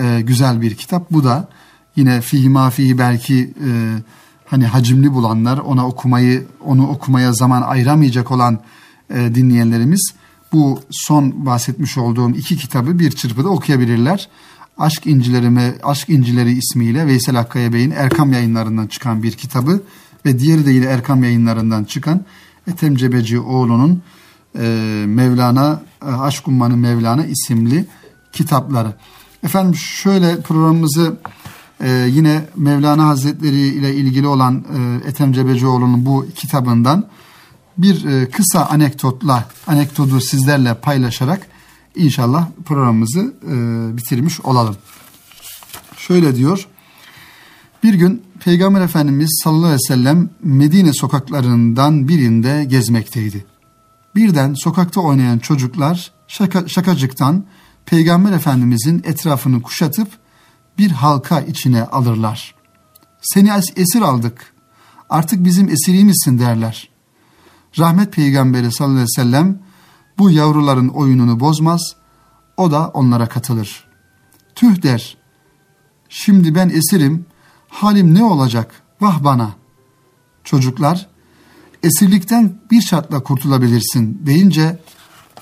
e, 0.00 0.20
güzel 0.20 0.60
bir 0.60 0.74
kitap. 0.74 1.10
Bu 1.10 1.24
da 1.24 1.48
yine 1.96 2.20
Fihi 2.20 2.48
Mafihi 2.48 2.98
belki 2.98 3.54
e, 3.66 3.70
hani 4.46 4.66
hacimli 4.66 5.12
bulanlar 5.12 5.58
ona 5.58 5.86
okumayı 5.86 6.46
onu 6.60 6.88
okumaya 6.88 7.32
zaman 7.32 7.62
ayıramayacak 7.62 8.30
olan 8.30 8.58
dinleyenlerimiz 9.10 10.12
bu 10.52 10.80
son 10.90 11.46
bahsetmiş 11.46 11.98
olduğum 11.98 12.30
iki 12.30 12.56
kitabı 12.56 12.98
bir 12.98 13.10
çırpıda 13.10 13.48
okuyabilirler. 13.48 14.28
Aşk 14.78 15.06
İncilerime, 15.06 15.74
Aşk 15.82 16.08
İncileri 16.08 16.52
ismiyle 16.52 17.06
Veysel 17.06 17.40
Akkaya 17.40 17.72
Bey'in 17.72 17.90
Erkam 17.90 18.32
yayınlarından 18.32 18.86
çıkan 18.86 19.22
bir 19.22 19.32
kitabı 19.32 19.82
ve 20.26 20.38
diğeri 20.38 20.66
de 20.66 20.70
yine 20.70 20.84
Erkam 20.84 21.24
yayınlarından 21.24 21.84
çıkan 21.84 22.24
Ethem 22.66 22.96
Cebecioğlu'nun 22.96 24.02
e, 24.58 25.04
Mevlana, 25.06 25.82
e, 26.02 26.06
Aşk 26.06 26.48
Ummanı 26.48 26.76
Mevlana 26.76 27.26
isimli 27.26 27.86
kitapları. 28.32 28.94
Efendim 29.44 29.74
şöyle 29.76 30.40
programımızı 30.40 31.16
e, 31.80 31.90
yine 31.90 32.44
Mevlana 32.56 33.06
Hazretleri 33.06 33.60
ile 33.60 33.94
ilgili 33.94 34.26
olan 34.26 34.64
e, 35.04 35.08
Ethem 35.08 35.32
Cebecioğlu'nun 35.32 36.06
bu 36.06 36.26
kitabından 36.34 37.06
bir 37.78 38.04
e, 38.04 38.30
kısa 38.30 38.66
anekdotla, 38.66 39.48
anekdotu 39.66 40.20
sizlerle 40.20 40.74
paylaşarak 40.74 41.46
inşallah 41.96 42.48
programımızı 42.64 43.34
bitirmiş 43.96 44.40
olalım. 44.40 44.76
Şöyle 45.96 46.36
diyor. 46.36 46.66
Bir 47.82 47.94
gün 47.94 48.22
Peygamber 48.44 48.80
Efendimiz 48.80 49.40
sallallahu 49.44 49.64
aleyhi 49.64 49.82
ve 49.82 49.94
sellem 49.94 50.30
Medine 50.42 50.92
sokaklarından 50.92 52.08
birinde 52.08 52.64
gezmekteydi. 52.64 53.51
Birden 54.14 54.54
sokakta 54.54 55.00
oynayan 55.00 55.38
çocuklar 55.38 56.12
şaka, 56.28 56.68
şakacıktan 56.68 57.44
Peygamber 57.86 58.32
Efendimizin 58.32 59.02
etrafını 59.04 59.62
kuşatıp 59.62 60.08
bir 60.78 60.90
halka 60.90 61.40
içine 61.40 61.84
alırlar. 61.84 62.54
Seni 63.22 63.50
esir 63.76 64.00
aldık, 64.00 64.54
artık 65.10 65.44
bizim 65.44 65.68
esiriymişsin 65.68 66.38
derler. 66.38 66.88
Rahmet 67.78 68.12
Peygamberi 68.12 68.72
sallallahu 68.72 68.94
aleyhi 68.94 69.08
ve 69.18 69.22
sellem 69.22 69.58
bu 70.18 70.30
yavruların 70.30 70.88
oyununu 70.88 71.40
bozmaz, 71.40 71.96
o 72.56 72.70
da 72.70 72.88
onlara 72.88 73.28
katılır. 73.28 73.84
Tüh 74.54 74.82
der, 74.82 75.16
şimdi 76.08 76.54
ben 76.54 76.68
esirim, 76.68 77.26
halim 77.68 78.14
ne 78.14 78.24
olacak, 78.24 78.82
vah 79.00 79.24
bana. 79.24 79.50
Çocuklar, 80.44 81.08
esirlikten 81.82 82.52
bir 82.70 82.80
şartla 82.80 83.22
kurtulabilirsin 83.22 84.26
deyince 84.26 84.78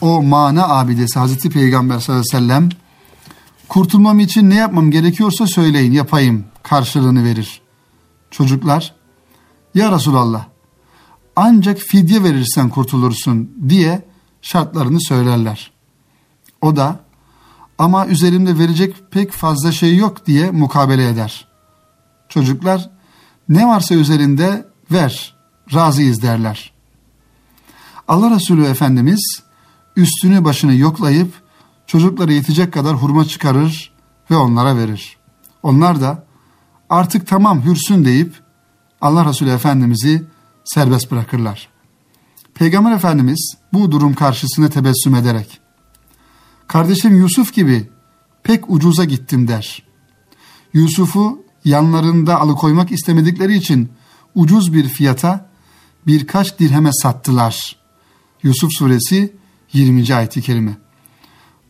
o 0.01 0.22
mana 0.22 0.68
abidesi 0.68 1.18
Hazreti 1.18 1.51
Peygamber 1.51 1.99
sallallahu 1.99 2.24
aleyhi 2.32 2.45
ve 2.45 2.49
sellem 2.49 2.68
kurtulmam 3.68 4.20
için 4.20 4.51
ne 4.51 4.55
yapmam 4.55 4.91
gerekiyorsa 4.91 5.47
söyleyin 5.47 5.93
yapayım 5.93 6.45
karşılığını 6.62 7.24
verir. 7.24 7.61
Çocuklar 8.30 8.95
ya 9.74 9.93
Resulallah 9.93 10.45
ancak 11.36 11.78
fidye 11.78 12.22
verirsen 12.22 12.68
kurtulursun 12.68 13.51
diye 13.68 14.09
şartlarını 14.43 15.01
söylerler. 15.01 15.72
O 16.61 16.76
da 16.76 17.01
ama 17.78 18.07
üzerimde 18.07 18.59
verecek 18.59 18.97
pek 19.11 19.32
fazla 19.32 19.72
şey 19.72 19.97
yok 19.97 20.26
diye 20.26 20.51
mukabele 20.51 21.09
eder. 21.09 21.49
Çocuklar 22.28 22.91
ne 23.49 23.66
varsa 23.66 23.95
üzerinde 23.95 24.66
ver 24.91 25.39
razıyız 25.75 26.23
derler. 26.23 26.73
Allah 28.09 28.31
Resulü 28.31 28.64
Efendimiz 28.64 29.43
üstünü 29.97 30.45
başını 30.45 30.75
yoklayıp 30.75 31.35
çocuklara 31.87 32.33
yetecek 32.33 32.73
kadar 32.73 32.97
hurma 32.97 33.25
çıkarır 33.25 33.93
ve 34.31 34.37
onlara 34.37 34.77
verir. 34.77 35.16
Onlar 35.62 36.01
da 36.01 36.25
artık 36.91 37.27
tamam 37.27 37.64
hürsün 37.64 38.05
deyip 38.05 38.35
Allah 39.01 39.29
Resulü 39.29 39.51
Efendimiz'i 39.51 40.25
serbest 40.64 41.11
bırakırlar. 41.11 41.68
Peygamber 42.55 42.93
Efendimiz 42.93 43.57
bu 43.73 43.93
durum 43.93 44.14
karşısında 44.14 44.68
tebessüm 44.68 45.14
ederek 45.14 45.61
kardeşim 46.71 47.16
Yusuf 47.16 47.55
gibi 47.55 47.91
pek 48.43 48.71
ucuza 48.71 49.05
gittim 49.05 49.49
der. 49.49 49.83
Yusuf'u 50.73 51.43
yanlarında 51.64 52.41
alıkoymak 52.41 52.93
istemedikleri 52.93 53.55
için 53.55 53.89
ucuz 54.35 54.75
bir 54.75 54.89
fiyata 54.89 55.50
birkaç 56.07 56.59
dirheme 56.59 56.91
sattılar. 56.93 57.77
Yusuf 58.43 58.71
suresi 58.73 59.37
20. 59.73 60.15
ayeti 60.15 60.43
kerime. 60.43 60.79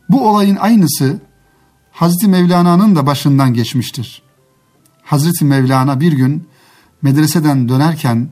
Bu 0.09 0.29
olayın 0.29 0.55
aynısı 0.55 1.19
Hazreti 1.91 2.27
Mevlana'nın 2.27 2.95
da 2.95 3.05
başından 3.05 3.53
geçmiştir. 3.53 4.21
Hazreti 5.03 5.45
Mevlana 5.45 5.99
bir 5.99 6.11
gün 6.13 6.47
medreseden 7.01 7.69
dönerken 7.69 8.29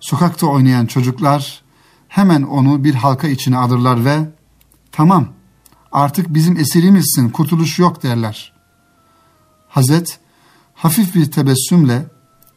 sokakta 0.00 0.46
oynayan 0.46 0.86
çocuklar 0.86 1.62
hemen 2.08 2.42
onu 2.42 2.84
bir 2.84 2.94
halka 2.94 3.28
içine 3.28 3.56
alırlar 3.56 4.04
ve 4.04 4.28
tamam 4.92 5.28
artık 5.92 6.34
bizim 6.34 6.56
esirimizsin 6.56 7.28
kurtuluş 7.28 7.78
yok 7.78 8.02
derler. 8.02 8.52
Hazret 9.68 10.18
hafif 10.74 11.14
bir 11.14 11.30
tebessümle 11.30 12.06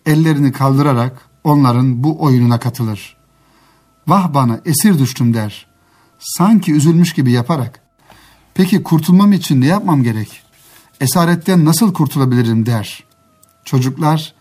ellerini 0.06 0.52
kaldırarak 0.52 1.27
onların 1.48 2.04
bu 2.04 2.24
oyununa 2.24 2.60
katılır. 2.60 3.18
Vah 4.08 4.34
bana 4.34 4.62
esir 4.66 5.00
düştüm 5.00 5.34
der. 5.34 5.68
Sanki 6.20 6.74
üzülmüş 6.74 7.14
gibi 7.14 7.32
yaparak. 7.32 7.80
Peki 8.54 8.84
kurtulmam 8.84 9.34
için 9.34 9.62
ne 9.62 9.66
yapmam 9.66 10.04
gerek? 10.04 10.44
Esaretten 11.02 11.66
nasıl 11.66 11.94
kurtulabilirim 11.94 12.66
der. 12.66 13.04
Çocuklar 13.66 14.34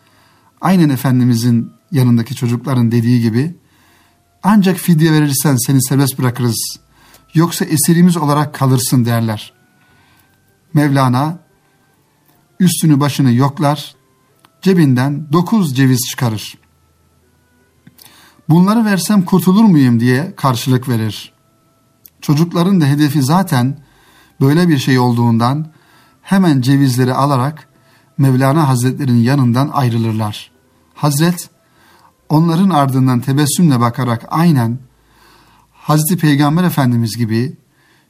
aynen 0.61 0.89
Efendimizin 0.89 1.73
yanındaki 1.93 2.35
çocukların 2.35 2.93
dediği 2.93 3.23
gibi 3.23 3.57
ancak 4.43 4.77
fidye 4.77 5.13
verirsen 5.13 5.57
seni 5.67 5.83
serbest 5.83 6.19
bırakırız. 6.19 6.79
Yoksa 7.35 7.65
esirimiz 7.65 8.17
olarak 8.17 8.55
kalırsın 8.55 9.05
derler. 9.05 9.53
Mevlana 10.75 11.39
üstünü 12.61 13.01
başını 13.01 13.33
yoklar, 13.33 13.95
cebinden 14.63 15.33
dokuz 15.33 15.77
ceviz 15.77 16.01
çıkarır. 16.11 16.66
Bunları 18.49 18.85
versem 18.85 19.23
kurtulur 19.23 19.65
muyum 19.65 20.01
diye 20.01 20.35
karşılık 20.37 20.89
verir. 20.89 21.33
Çocukların 22.21 22.81
da 22.81 22.87
hedefi 22.87 23.23
zaten 23.23 23.79
böyle 24.41 24.69
bir 24.69 24.79
şey 24.79 24.99
olduğundan 24.99 25.67
hemen 26.23 26.61
cevizleri 26.61 27.15
alarak 27.15 27.69
Mevlana 28.19 28.69
Hazretlerinin 28.69 29.23
yanından 29.23 29.69
ayrılırlar. 29.69 30.51
Hazret 30.95 31.51
onların 32.29 32.71
ardından 32.71 33.21
tebessümle 33.21 33.81
bakarak 33.81 34.27
aynen 34.31 34.79
Hazreti 35.73 36.17
Peygamber 36.17 36.65
Efendimiz 36.65 37.17
gibi 37.17 37.57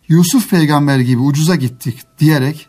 Yusuf 0.08 0.50
Peygamber 0.50 0.98
gibi 0.98 1.20
ucuza 1.20 1.54
gittik 1.54 2.00
diyerek 2.18 2.68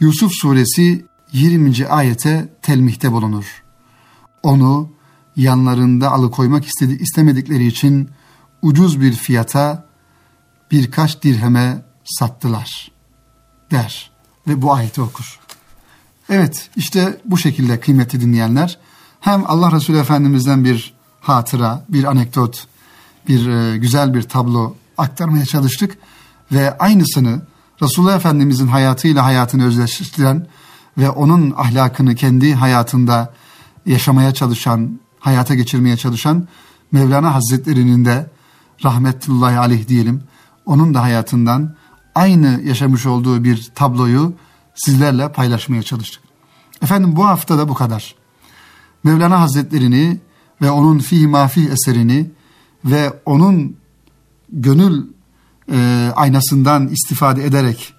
Yusuf 0.00 0.32
suresi 0.32 1.06
20. 1.32 1.88
ayete 1.88 2.48
telmihte 2.62 3.12
bulunur. 3.12 3.62
Onu 4.42 4.95
yanlarında 5.36 6.10
alıkoymak 6.10 6.64
istedi, 6.66 6.92
istemedikleri 7.02 7.66
için 7.66 8.10
ucuz 8.62 9.00
bir 9.00 9.12
fiyata 9.12 9.86
birkaç 10.70 11.22
dirheme 11.22 11.82
sattılar 12.04 12.90
der 13.70 14.10
ve 14.48 14.62
bu 14.62 14.72
ayeti 14.72 15.02
okur. 15.02 15.40
Evet 16.28 16.70
işte 16.76 17.20
bu 17.24 17.38
şekilde 17.38 17.80
kıymetli 17.80 18.20
dinleyenler 18.20 18.78
hem 19.20 19.44
Allah 19.46 19.72
Resulü 19.72 19.98
Efendimiz'den 19.98 20.64
bir 20.64 20.94
hatıra, 21.20 21.84
bir 21.88 22.04
anekdot, 22.04 22.66
bir 23.28 23.48
e, 23.48 23.78
güzel 23.78 24.14
bir 24.14 24.22
tablo 24.22 24.74
aktarmaya 24.98 25.46
çalıştık 25.46 25.98
ve 26.52 26.78
aynısını 26.78 27.42
Resulullah 27.82 28.16
Efendimiz'in 28.16 28.66
hayatıyla 28.66 29.24
hayatını 29.24 29.66
özdeşleştiren 29.66 30.46
ve 30.98 31.10
onun 31.10 31.54
ahlakını 31.56 32.14
kendi 32.14 32.54
hayatında 32.54 33.34
yaşamaya 33.86 34.34
çalışan, 34.34 35.00
hayata 35.18 35.54
geçirmeye 35.54 35.96
çalışan 35.96 36.48
Mevlana 36.92 37.34
Hazretleri'nin 37.34 38.04
de 38.04 38.30
rahmetullahi 38.84 39.58
aleyh 39.58 39.88
diyelim, 39.88 40.22
onun 40.66 40.94
da 40.94 41.02
hayatından 41.02 41.74
aynı 42.14 42.60
yaşamış 42.64 43.06
olduğu 43.06 43.44
bir 43.44 43.70
tabloyu 43.74 44.34
sizlerle 44.74 45.32
paylaşmaya 45.32 45.82
çalıştık. 45.82 46.22
Efendim 46.82 47.16
bu 47.16 47.26
hafta 47.26 47.58
da 47.58 47.68
bu 47.68 47.74
kadar. 47.74 48.14
Mevlana 49.04 49.40
Hazretlerini 49.40 50.20
ve 50.62 50.70
onun 50.70 50.98
Fih 50.98 51.26
Mafih 51.26 51.70
eserini 51.70 52.30
ve 52.84 53.20
onun 53.24 53.76
gönül 54.52 55.06
e, 55.72 56.10
aynasından 56.16 56.88
istifade 56.88 57.44
ederek, 57.44 57.94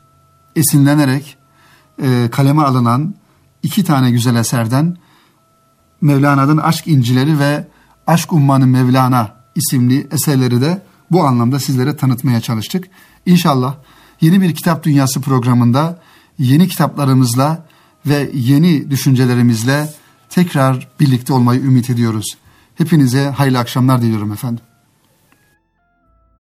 esinlenerek 0.55 1.38
e, 2.01 2.30
kaleme 2.32 2.63
alınan 2.63 3.15
iki 3.63 3.84
tane 3.84 4.11
güzel 4.11 4.36
eserden 4.36 4.97
Mevlana'nın 6.02 6.58
Aşk 6.58 6.88
İncileri 6.88 7.39
ve 7.39 7.68
Aşk 8.08 8.34
Ummanı 8.34 8.68
Mevlana 8.68 9.36
isimli 9.56 10.08
eserleri 10.12 10.62
de 10.62 10.82
bu 11.12 11.24
anlamda 11.24 11.60
sizlere 11.60 11.98
tanıtmaya 11.98 12.41
çalıştık. 12.41 12.88
İnşallah 13.26 13.76
yeni 14.22 14.41
bir 14.41 14.56
kitap 14.56 14.84
dünyası 14.84 15.22
programında 15.22 16.00
yeni 16.39 16.68
kitaplarımızla 16.68 17.66
ve 18.06 18.32
yeni 18.34 18.91
düşüncelerimizle 18.91 19.93
tekrar 20.30 20.88
birlikte 21.00 21.34
olmayı 21.34 21.62
ümit 21.62 21.89
ediyoruz. 21.89 22.38
Hepinize 22.76 23.30
hayırlı 23.30 23.60
akşamlar 23.60 24.02
diliyorum 24.02 24.32
efendim. 24.32 24.64